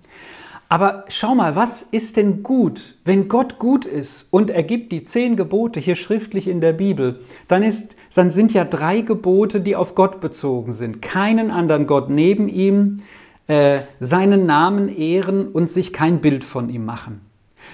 Aber 0.69 1.05
schau 1.07 1.35
mal, 1.35 1.55
was 1.55 1.83
ist 1.83 2.17
denn 2.17 2.41
gut? 2.41 2.95
Wenn 3.05 3.27
Gott 3.27 3.59
gut 3.59 3.85
ist 3.85 4.27
und 4.31 4.49
er 4.49 4.63
gibt 4.63 4.91
die 4.91 5.03
zehn 5.03 5.35
Gebote 5.35 5.79
hier 5.79 5.95
schriftlich 5.95 6.47
in 6.47 6.61
der 6.61 6.73
Bibel, 6.73 7.19
dann, 7.47 7.61
ist, 7.61 7.95
dann 8.15 8.31
sind 8.31 8.53
ja 8.53 8.65
drei 8.65 9.01
Gebote, 9.01 9.61
die 9.61 9.75
auf 9.75 9.93
Gott 9.93 10.19
bezogen 10.19 10.71
sind. 10.71 11.01
Keinen 11.01 11.51
anderen 11.51 11.85
Gott 11.85 12.09
neben 12.09 12.47
ihm, 12.47 13.03
äh, 13.47 13.81
seinen 13.99 14.45
Namen 14.45 14.89
ehren 14.89 15.47
und 15.47 15.69
sich 15.69 15.93
kein 15.93 16.21
Bild 16.21 16.43
von 16.43 16.69
ihm 16.69 16.85
machen. 16.85 17.21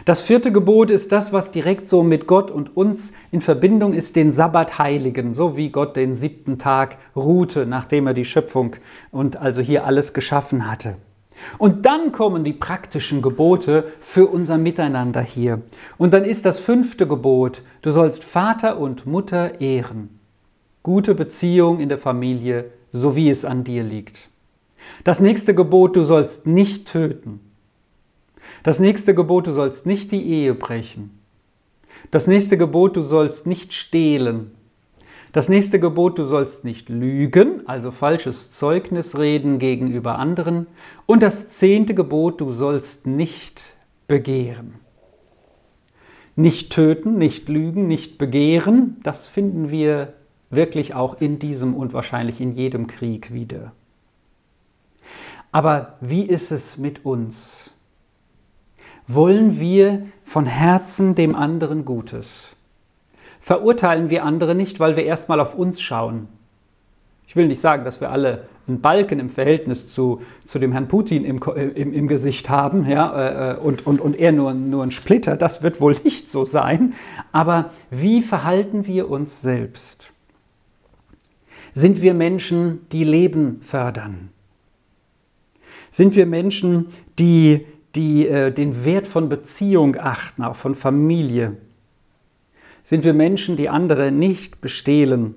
Das 0.06 0.22
vierte 0.22 0.52
Gebot 0.52 0.92
ist 0.92 1.12
das, 1.12 1.34
was 1.34 1.52
direkt 1.52 1.88
so 1.88 2.04
mit 2.04 2.28
Gott 2.28 2.52
und 2.52 2.76
uns 2.78 3.12
in 3.32 3.42
Verbindung 3.42 3.94
ist, 3.94 4.16
den 4.16 4.32
Sabbat 4.32 4.80
heiligen, 4.80 5.34
so 5.34 5.58
wie 5.58 5.70
Gott 5.70 5.96
den 5.96 6.14
siebten 6.14 6.58
Tag 6.58 6.98
ruhte, 7.16 7.66
nachdem 7.66 8.08
er 8.08 8.14
die 8.14 8.26
Schöpfung 8.26 8.76
und 9.12 9.38
also 9.38 9.62
hier 9.62 9.86
alles 9.86 10.14
geschaffen 10.14 10.70
hatte. 10.70 10.96
Und 11.58 11.86
dann 11.86 12.12
kommen 12.12 12.44
die 12.44 12.54
praktischen 12.54 13.22
Gebote 13.22 13.86
für 14.02 14.28
unser 14.28 14.58
Miteinander 14.58 15.22
hier. 15.22 15.62
Und 15.98 16.14
dann 16.14 16.26
ist 16.26 16.46
das 16.46 16.60
fünfte 16.60 17.08
Gebot, 17.08 17.62
du 17.82 17.92
sollst 17.92 18.24
Vater 18.24 18.78
und 18.78 19.06
Mutter 19.06 19.62
ehren. 19.62 20.20
Gute 20.84 21.16
Beziehung 21.16 21.80
in 21.80 21.90
der 21.90 21.98
Familie, 21.98 22.72
so 22.92 23.16
wie 23.16 23.30
es 23.30 23.46
an 23.46 23.64
dir 23.64 23.84
liegt. 23.84 24.29
Das 25.04 25.20
nächste 25.20 25.56
Gebot, 25.56 25.96
du 25.96 26.04
sollst 26.04 26.46
nicht 26.46 26.88
töten. 26.88 27.40
Das 28.64 28.80
nächste 28.80 29.14
Gebot, 29.14 29.48
du 29.48 29.52
sollst 29.52 29.86
nicht 29.86 30.12
die 30.12 30.24
Ehe 30.24 30.54
brechen. 30.54 31.20
Das 32.12 32.28
nächste 32.28 32.58
Gebot, 32.58 32.96
du 32.96 33.02
sollst 33.02 33.48
nicht 33.48 33.74
stehlen. 33.74 34.52
Das 35.32 35.48
nächste 35.48 35.80
Gebot, 35.80 36.18
du 36.18 36.24
sollst 36.24 36.64
nicht 36.64 36.90
lügen, 36.90 37.68
also 37.68 37.92
falsches 37.92 38.50
Zeugnis 38.50 39.18
reden 39.18 39.60
gegenüber 39.60 40.18
anderen. 40.18 40.66
Und 41.06 41.22
das 41.22 41.50
zehnte 41.50 41.94
Gebot, 41.94 42.42
du 42.42 42.50
sollst 42.50 43.06
nicht 43.06 43.76
begehren. 44.08 44.76
Nicht 46.36 46.72
töten, 46.72 47.18
nicht 47.18 47.48
lügen, 47.48 47.88
nicht 47.88 48.18
begehren, 48.18 48.98
das 49.04 49.28
finden 49.28 49.70
wir 49.70 50.14
wirklich 50.50 50.96
auch 50.96 51.20
in 51.22 51.38
diesem 51.38 51.76
und 51.76 51.94
wahrscheinlich 51.94 52.42
in 52.42 52.54
jedem 52.54 52.88
Krieg 52.88 53.32
wieder. 53.34 53.74
Aber 55.52 55.96
wie 56.02 56.24
ist 56.24 56.52
es 56.52 56.78
mit 56.78 57.06
uns? 57.06 57.74
Wollen 59.08 59.60
wir 59.60 60.04
von 60.24 60.46
Herzen 60.46 61.16
dem 61.16 61.36
anderen 61.36 61.86
Gutes? 61.86 62.56
verurteilen 63.40 64.10
wir 64.10 64.24
andere 64.24 64.56
nicht, 64.56 64.80
weil 64.80 64.96
wir 64.96 65.06
erstmal 65.06 65.40
auf 65.40 65.56
uns 65.56 65.82
schauen. 65.82 66.28
Ich 67.26 67.36
will 67.36 67.48
nicht 67.48 67.62
sagen, 67.62 67.86
dass 67.86 68.02
wir 68.02 68.12
alle 68.12 68.44
einen 68.68 68.82
Balken 68.82 69.20
im 69.20 69.30
Verhältnis 69.30 69.92
zu, 69.94 70.22
zu 70.46 70.60
dem 70.60 70.72
Herrn 70.72 70.88
Putin 70.88 71.26
im, 71.26 71.40
äh, 71.56 71.68
im, 71.70 71.94
im 71.94 72.08
Gesicht 72.08 72.50
haben 72.50 72.88
ja, 72.88 73.54
äh, 73.54 73.58
und, 73.58 73.86
und, 73.86 74.00
und 74.02 74.18
er 74.18 74.32
nur, 74.32 74.54
nur 74.54 74.84
ein 74.84 74.92
Splitter. 74.92 75.38
Das 75.38 75.64
wird 75.64 75.80
wohl 75.82 75.96
nicht 76.04 76.30
so 76.30 76.46
sein. 76.46 76.94
Aber 77.32 77.72
wie 77.90 78.22
verhalten 78.22 78.86
wir 78.86 79.10
uns 79.10 79.42
selbst? 79.42 80.12
Sind 81.74 82.02
wir 82.02 82.14
Menschen, 82.14 82.88
die 82.92 83.04
Leben 83.04 83.62
fördern? 83.62 84.30
Sind 85.92 86.16
wir 86.16 86.26
Menschen, 86.26 86.88
die, 87.18 87.66
die 87.96 88.28
äh, 88.28 88.52
den 88.52 88.86
Wert 88.86 89.08
von 89.08 89.30
Beziehung 89.30 89.96
achten, 89.98 90.44
auch 90.44 90.56
von 90.56 90.76
Familie? 90.76 91.58
sind 92.90 93.04
wir 93.04 93.14
Menschen, 93.14 93.56
die 93.56 93.70
andere 93.70 94.12
nicht 94.12 94.62
bestehlen 94.62 95.36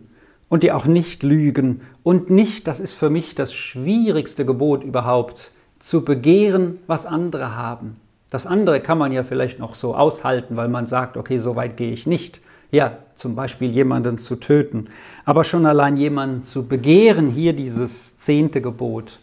und 0.48 0.62
die 0.62 0.72
auch 0.72 0.86
nicht 0.86 1.22
lügen 1.22 1.82
und 2.02 2.30
nicht, 2.30 2.66
das 2.66 2.80
ist 2.80 2.94
für 2.94 3.10
mich 3.10 3.34
das 3.34 3.52
schwierigste 3.52 4.46
Gebot 4.46 4.84
überhaupt, 4.84 5.50
zu 5.78 6.02
begehren, 6.02 6.78
was 6.86 7.04
andere 7.04 7.54
haben. 7.54 7.96
Das 8.30 8.46
andere 8.46 8.80
kann 8.80 8.96
man 8.96 9.12
ja 9.12 9.22
vielleicht 9.22 9.58
noch 9.58 9.74
so 9.74 9.94
aushalten, 9.94 10.56
weil 10.56 10.68
man 10.68 10.86
sagt, 10.86 11.18
okay, 11.18 11.38
so 11.38 11.54
weit 11.54 11.76
gehe 11.76 11.92
ich 11.92 12.06
nicht. 12.06 12.40
Ja, 12.70 12.96
zum 13.16 13.34
Beispiel 13.34 13.70
jemanden 13.70 14.16
zu 14.16 14.36
töten. 14.36 14.86
Aber 15.26 15.44
schon 15.44 15.66
allein 15.66 15.98
jemanden 15.98 16.42
zu 16.42 16.66
begehren, 16.66 17.28
hier 17.28 17.52
dieses 17.52 18.16
zehnte 18.16 18.62
Gebot. 18.62 19.18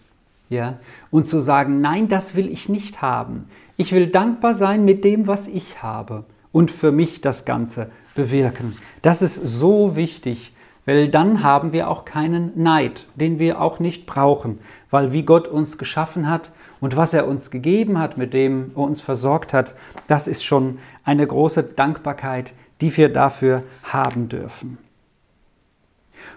Ja, 0.49 0.79
und 1.11 1.27
zu 1.27 1.39
sagen, 1.39 1.79
nein, 1.79 2.07
das 2.07 2.35
will 2.35 2.49
ich 2.49 2.69
nicht 2.69 3.01
haben. 3.03 3.45
Ich 3.77 3.91
will 3.91 4.07
dankbar 4.07 4.55
sein 4.55 4.83
mit 4.83 5.03
dem, 5.03 5.27
was 5.27 5.47
ich 5.47 5.83
habe 5.83 6.25
und 6.51 6.71
für 6.71 6.91
mich 6.91 7.21
das 7.21 7.45
Ganze 7.45 7.91
bewirken. 8.15 8.75
Das 9.01 9.21
ist 9.21 9.35
so 9.35 9.95
wichtig, 9.95 10.53
weil 10.85 11.07
dann 11.07 11.43
haben 11.43 11.71
wir 11.71 11.87
auch 11.87 12.03
keinen 12.03 12.51
Neid, 12.61 13.05
den 13.13 13.37
wir 13.37 13.61
auch 13.61 13.79
nicht 13.79 14.07
brauchen, 14.07 14.59
weil 14.89 15.13
wie 15.13 15.23
Gott 15.23 15.47
uns 15.47 15.77
geschaffen 15.77 16.27
hat 16.27 16.51
und 16.79 16.95
was 16.95 17.13
er 17.13 17.27
uns 17.27 17.51
gegeben 17.51 17.99
hat, 17.99 18.17
mit 18.17 18.33
dem 18.33 18.71
er 18.75 18.81
uns 18.81 18.99
versorgt 18.99 19.53
hat, 19.53 19.75
das 20.07 20.27
ist 20.27 20.43
schon 20.43 20.79
eine 21.03 21.27
große 21.27 21.61
Dankbarkeit, 21.61 22.53
die 22.81 22.95
wir 22.97 23.09
dafür 23.09 23.63
haben 23.83 24.29
dürfen. 24.29 24.79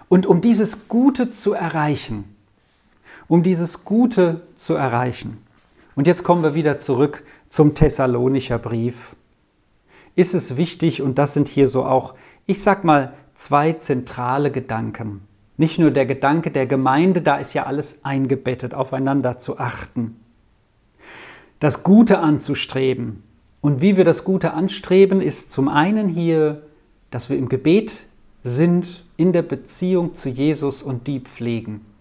Und 0.07 0.25
um 0.25 0.41
dieses 0.41 0.87
Gute 0.87 1.29
zu 1.29 1.53
erreichen, 1.53 2.32
um 3.33 3.41
dieses 3.41 3.83
Gute 3.83 4.41
zu 4.55 4.75
erreichen, 4.75 5.39
und 5.95 6.05
jetzt 6.05 6.23
kommen 6.23 6.43
wir 6.43 6.53
wieder 6.53 6.77
zurück 6.77 7.23
zum 7.49 7.73
Thessalonicher 7.73 8.59
Brief 8.59 9.15
ist 10.15 10.35
es 10.35 10.55
wichtig, 10.55 11.01
und 11.01 11.17
das 11.17 11.33
sind 11.33 11.47
hier 11.47 11.67
so 11.67 11.83
auch, 11.83 12.13
ich 12.45 12.61
sag 12.61 12.83
mal, 12.83 13.11
zwei 13.33 13.73
zentrale 13.73 14.51
Gedanken. 14.51 15.21
Nicht 15.57 15.79
nur 15.79 15.89
der 15.89 16.05
Gedanke 16.05 16.51
der 16.51 16.67
Gemeinde, 16.67 17.23
da 17.23 17.37
ist 17.37 17.55
ja 17.55 17.63
alles 17.63 18.05
eingebettet, 18.05 18.75
aufeinander 18.75 19.39
zu 19.39 19.57
achten. 19.57 20.19
Das 21.59 21.81
Gute 21.81 22.19
anzustreben. 22.19 23.23
Und 23.61 23.81
wie 23.81 23.97
wir 23.97 24.05
das 24.05 24.25
Gute 24.25 24.53
anstreben, 24.53 25.21
ist 25.21 25.51
zum 25.51 25.69
einen 25.69 26.07
hier, 26.07 26.61
dass 27.09 27.31
wir 27.31 27.37
im 27.39 27.49
Gebet 27.49 28.03
sind, 28.43 29.05
in 29.17 29.33
der 29.33 29.41
Beziehung 29.41 30.13
zu 30.13 30.29
Jesus 30.29 30.83
und 30.83 31.07
die 31.07 31.21
pflegen. 31.21 31.92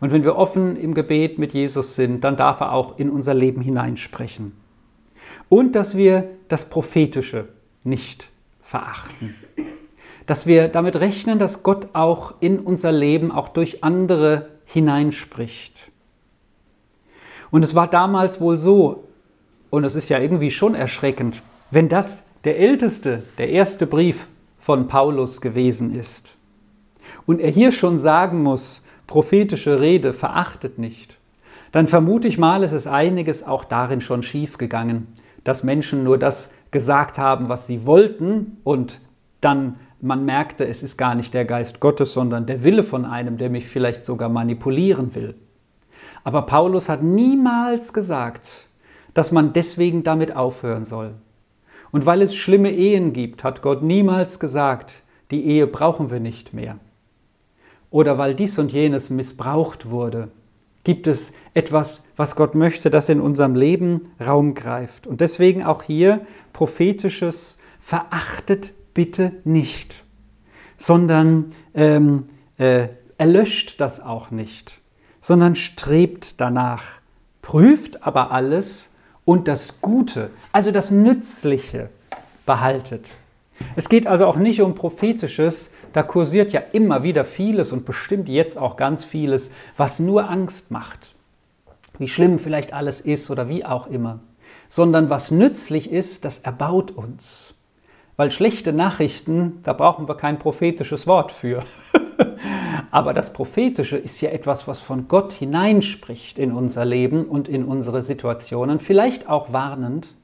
Und 0.00 0.12
wenn 0.12 0.24
wir 0.24 0.36
offen 0.36 0.76
im 0.76 0.94
Gebet 0.94 1.38
mit 1.38 1.52
Jesus 1.52 1.94
sind, 1.94 2.24
dann 2.24 2.36
darf 2.36 2.60
er 2.60 2.72
auch 2.72 2.98
in 2.98 3.10
unser 3.10 3.34
Leben 3.34 3.60
hineinsprechen 3.60 4.52
und 5.48 5.74
dass 5.74 5.96
wir 5.96 6.30
das 6.48 6.68
Prophetische 6.68 7.48
nicht 7.82 8.30
verachten. 8.62 9.34
Dass 10.26 10.46
wir 10.46 10.68
damit 10.68 10.96
rechnen, 10.96 11.38
dass 11.38 11.62
Gott 11.62 11.88
auch 11.92 12.34
in 12.40 12.58
unser 12.58 12.92
Leben, 12.92 13.30
auch 13.30 13.48
durch 13.48 13.84
andere 13.84 14.48
hineinspricht. 14.64 15.90
Und 17.50 17.62
es 17.62 17.74
war 17.74 17.88
damals 17.88 18.40
wohl 18.40 18.58
so, 18.58 19.04
und 19.70 19.84
es 19.84 19.94
ist 19.94 20.08
ja 20.08 20.18
irgendwie 20.18 20.50
schon 20.50 20.74
erschreckend, 20.74 21.42
wenn 21.70 21.88
das 21.88 22.22
der 22.44 22.58
älteste, 22.58 23.22
der 23.38 23.50
erste 23.50 23.86
Brief 23.86 24.28
von 24.58 24.86
Paulus 24.88 25.40
gewesen 25.40 25.94
ist. 25.94 26.36
Und 27.26 27.40
er 27.40 27.50
hier 27.50 27.70
schon 27.70 27.98
sagen 27.98 28.42
muss, 28.42 28.82
prophetische 29.06 29.80
Rede 29.80 30.12
verachtet 30.12 30.78
nicht, 30.78 31.18
dann 31.72 31.88
vermute 31.88 32.28
ich 32.28 32.38
mal, 32.38 32.62
es 32.62 32.72
ist 32.72 32.86
einiges 32.86 33.42
auch 33.42 33.64
darin 33.64 34.00
schon 34.00 34.22
schiefgegangen, 34.22 35.08
dass 35.42 35.64
Menschen 35.64 36.04
nur 36.04 36.18
das 36.18 36.52
gesagt 36.70 37.18
haben, 37.18 37.48
was 37.48 37.66
sie 37.66 37.84
wollten 37.86 38.58
und 38.64 39.00
dann 39.40 39.76
man 40.00 40.24
merkte, 40.24 40.66
es 40.66 40.82
ist 40.82 40.98
gar 40.98 41.14
nicht 41.14 41.32
der 41.32 41.46
Geist 41.46 41.80
Gottes, 41.80 42.12
sondern 42.12 42.44
der 42.46 42.62
Wille 42.62 42.82
von 42.82 43.06
einem, 43.06 43.38
der 43.38 43.48
mich 43.48 43.66
vielleicht 43.66 44.04
sogar 44.04 44.28
manipulieren 44.28 45.14
will. 45.14 45.34
Aber 46.24 46.42
Paulus 46.42 46.88
hat 46.88 47.02
niemals 47.02 47.92
gesagt, 47.92 48.68
dass 49.14 49.32
man 49.32 49.52
deswegen 49.52 50.02
damit 50.02 50.36
aufhören 50.36 50.84
soll. 50.84 51.14
Und 51.90 52.04
weil 52.06 52.22
es 52.22 52.34
schlimme 52.34 52.70
Ehen 52.70 53.12
gibt, 53.12 53.44
hat 53.44 53.62
Gott 53.62 53.82
niemals 53.82 54.38
gesagt, 54.40 55.02
die 55.30 55.46
Ehe 55.46 55.66
brauchen 55.66 56.10
wir 56.10 56.20
nicht 56.20 56.52
mehr. 56.52 56.78
Oder 57.94 58.18
weil 58.18 58.34
dies 58.34 58.58
und 58.58 58.72
jenes 58.72 59.08
missbraucht 59.08 59.88
wurde, 59.88 60.26
gibt 60.82 61.06
es 61.06 61.32
etwas, 61.54 62.02
was 62.16 62.34
Gott 62.34 62.56
möchte, 62.56 62.90
das 62.90 63.08
in 63.08 63.20
unserem 63.20 63.54
Leben 63.54 64.00
Raum 64.20 64.54
greift. 64.54 65.06
Und 65.06 65.20
deswegen 65.20 65.62
auch 65.62 65.84
hier 65.84 66.26
prophetisches, 66.52 67.56
verachtet 67.78 68.72
bitte 68.94 69.30
nicht, 69.44 70.02
sondern 70.76 71.52
ähm, 71.72 72.24
äh, 72.58 72.88
erlöscht 73.16 73.80
das 73.80 74.00
auch 74.00 74.32
nicht, 74.32 74.80
sondern 75.20 75.54
strebt 75.54 76.40
danach, 76.40 76.94
prüft 77.42 78.04
aber 78.04 78.32
alles 78.32 78.90
und 79.24 79.46
das 79.46 79.80
Gute, 79.80 80.30
also 80.50 80.72
das 80.72 80.90
Nützliche, 80.90 81.90
behaltet. 82.44 83.06
Es 83.76 83.88
geht 83.88 84.08
also 84.08 84.26
auch 84.26 84.36
nicht 84.36 84.62
um 84.62 84.74
prophetisches, 84.74 85.70
da 85.94 86.02
kursiert 86.02 86.52
ja 86.52 86.60
immer 86.72 87.04
wieder 87.04 87.24
vieles 87.24 87.72
und 87.72 87.86
bestimmt 87.86 88.28
jetzt 88.28 88.58
auch 88.58 88.76
ganz 88.76 89.04
vieles, 89.04 89.50
was 89.76 90.00
nur 90.00 90.28
Angst 90.28 90.72
macht. 90.72 91.14
Wie 91.98 92.08
schlimm 92.08 92.40
vielleicht 92.40 92.74
alles 92.74 93.00
ist 93.00 93.30
oder 93.30 93.48
wie 93.48 93.64
auch 93.64 93.86
immer. 93.86 94.18
Sondern 94.68 95.08
was 95.08 95.30
nützlich 95.30 95.90
ist, 95.90 96.24
das 96.24 96.40
erbaut 96.40 96.90
uns. 96.90 97.54
Weil 98.16 98.32
schlechte 98.32 98.72
Nachrichten, 98.72 99.60
da 99.62 99.72
brauchen 99.72 100.08
wir 100.08 100.16
kein 100.16 100.40
prophetisches 100.40 101.06
Wort 101.06 101.30
für. 101.30 101.62
Aber 102.90 103.14
das 103.14 103.32
Prophetische 103.32 103.96
ist 103.96 104.20
ja 104.20 104.30
etwas, 104.30 104.66
was 104.66 104.80
von 104.80 105.06
Gott 105.06 105.32
hineinspricht 105.32 106.40
in 106.40 106.50
unser 106.50 106.84
Leben 106.84 107.24
und 107.24 107.48
in 107.48 107.64
unsere 107.64 108.02
Situationen, 108.02 108.80
vielleicht 108.80 109.28
auch 109.28 109.52
warnend, 109.52 110.14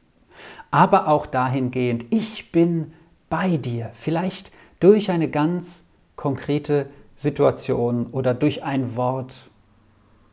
aber 0.71 1.09
auch 1.09 1.27
dahingehend, 1.27 2.07
ich 2.11 2.53
bin 2.53 2.93
bei 3.29 3.57
dir, 3.57 3.91
vielleicht 3.95 4.53
durch 4.81 5.11
eine 5.11 5.29
ganz 5.29 5.85
konkrete 6.17 6.87
Situation 7.17 8.07
oder 8.07 8.35
durch 8.35 8.65
ein 8.65 8.97
Wort 8.97 9.35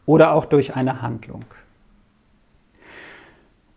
oder 0.06 0.34
auch 0.34 0.46
durch 0.46 0.76
eine 0.76 1.02
Handlung. 1.02 1.46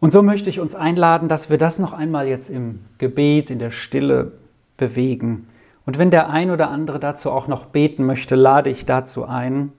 Und 0.00 0.12
so 0.12 0.22
möchte 0.22 0.48
ich 0.48 0.61
uns 0.61 0.74
einladen, 0.74 1.28
dass 1.28 1.50
wir 1.50 1.59
das 1.59 1.78
noch 1.78 1.92
einmal 1.92 2.26
jetzt 2.26 2.48
im 2.48 2.80
Gebet, 2.98 3.50
in 3.50 3.59
der 3.59 3.70
Stille 3.70 4.33
bewegen 4.76 5.46
und 5.90 5.98
wenn 5.98 6.12
der 6.12 6.30
ein 6.30 6.52
oder 6.52 6.70
andere 6.70 7.00
dazu 7.00 7.33
auch 7.33 7.48
noch 7.48 7.64
beten 7.64 8.04
möchte, 8.04 8.37
lade 8.37 8.70
ich 8.70 8.87
dazu 8.87 9.24
ein, 9.24 9.72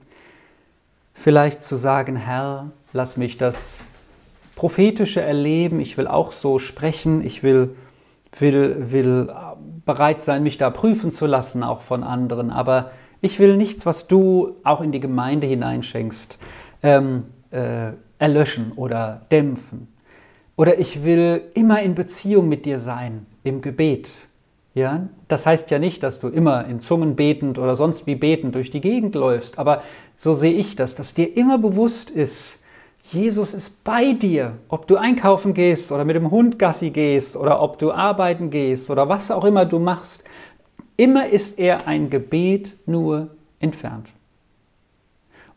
vielleicht 1.14 1.62
zu 1.62 1.76
sagen, 1.76 2.16
Herr, 2.16 2.70
lass 2.92 3.16
mich 3.16 3.38
das 3.38 3.84
prophetische 4.54 5.22
erleben, 5.22 5.80
ich 5.80 5.96
will 5.96 6.06
auch 6.06 6.32
so 6.32 6.58
sprechen, 6.58 7.24
ich 7.24 7.42
will, 7.42 7.74
will, 8.38 8.92
will 8.92 9.30
bereit 9.84 10.22
sein, 10.22 10.42
mich 10.42 10.58
da 10.58 10.70
prüfen 10.70 11.10
zu 11.10 11.26
lassen, 11.26 11.62
auch 11.62 11.82
von 11.82 12.02
anderen, 12.02 12.50
aber 12.50 12.90
ich 13.20 13.38
will 13.38 13.56
nichts, 13.56 13.86
was 13.86 14.08
du 14.08 14.56
auch 14.64 14.80
in 14.80 14.92
die 14.92 15.00
Gemeinde 15.00 15.46
hineinschenkst, 15.46 16.38
ähm, 16.82 17.24
äh, 17.50 17.92
erlöschen 18.18 18.72
oder 18.76 19.22
dämpfen. 19.30 19.88
Oder 20.56 20.78
ich 20.78 21.04
will 21.04 21.42
immer 21.54 21.82
in 21.82 21.94
Beziehung 21.94 22.48
mit 22.48 22.66
dir 22.66 22.78
sein, 22.78 23.26
im 23.42 23.62
Gebet. 23.62 24.28
Ja, 24.74 25.08
das 25.28 25.44
heißt 25.44 25.70
ja 25.70 25.78
nicht, 25.78 26.02
dass 26.02 26.18
du 26.18 26.28
immer 26.28 26.66
in 26.66 26.80
Zungen 26.80 27.14
betend 27.14 27.58
oder 27.58 27.76
sonst 27.76 28.06
wie 28.06 28.14
betend 28.14 28.54
durch 28.54 28.70
die 28.70 28.80
Gegend 28.80 29.14
läufst, 29.14 29.58
aber 29.58 29.82
so 30.16 30.32
sehe 30.32 30.54
ich 30.54 30.76
das, 30.76 30.94
dass 30.94 31.12
dir 31.12 31.36
immer 31.36 31.58
bewusst 31.58 32.10
ist, 32.10 32.61
Jesus 33.12 33.52
ist 33.52 33.84
bei 33.84 34.14
dir, 34.14 34.58
ob 34.68 34.86
du 34.86 34.96
einkaufen 34.96 35.52
gehst 35.52 35.92
oder 35.92 36.04
mit 36.04 36.16
dem 36.16 36.30
Hund 36.30 36.58
Gassi 36.58 36.90
gehst 36.90 37.36
oder 37.36 37.60
ob 37.60 37.78
du 37.78 37.92
arbeiten 37.92 38.48
gehst 38.48 38.90
oder 38.90 39.08
was 39.08 39.30
auch 39.30 39.44
immer 39.44 39.66
du 39.66 39.78
machst. 39.78 40.24
Immer 40.96 41.28
ist 41.28 41.58
er 41.58 41.86
ein 41.86 42.08
Gebet 42.08 42.76
nur 42.86 43.36
entfernt. 43.60 44.08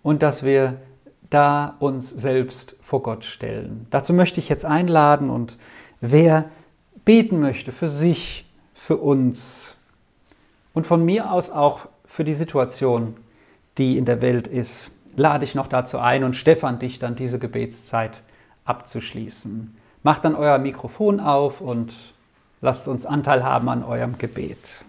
Und 0.03 0.21
dass 0.21 0.43
wir 0.43 0.81
da 1.29 1.75
uns 1.79 2.09
selbst 2.09 2.75
vor 2.81 3.01
Gott 3.01 3.23
stellen. 3.23 3.87
Dazu 3.89 4.13
möchte 4.13 4.39
ich 4.39 4.49
jetzt 4.49 4.65
einladen 4.65 5.29
und 5.29 5.57
wer 6.01 6.49
beten 7.05 7.39
möchte 7.39 7.71
für 7.71 7.89
sich, 7.89 8.45
für 8.73 8.97
uns 8.97 9.75
und 10.73 10.85
von 10.85 11.03
mir 11.03 11.31
aus 11.31 11.49
auch 11.49 11.87
für 12.05 12.23
die 12.23 12.33
Situation, 12.33 13.15
die 13.77 13.97
in 13.97 14.05
der 14.05 14.21
Welt 14.21 14.47
ist, 14.47 14.91
lade 15.15 15.43
ich 15.43 15.55
noch 15.55 15.67
dazu 15.67 15.99
ein 15.99 16.23
und 16.23 16.35
Stefan 16.35 16.79
dich 16.79 16.99
dann 16.99 17.15
diese 17.15 17.39
Gebetszeit 17.39 18.21
abzuschließen. 18.65 19.75
Macht 20.03 20.25
dann 20.25 20.35
euer 20.35 20.57
Mikrofon 20.57 21.19
auf 21.19 21.61
und 21.61 21.93
lasst 22.61 22.87
uns 22.87 23.05
Anteil 23.05 23.43
haben 23.43 23.69
an 23.69 23.83
eurem 23.83 24.17
Gebet. 24.17 24.84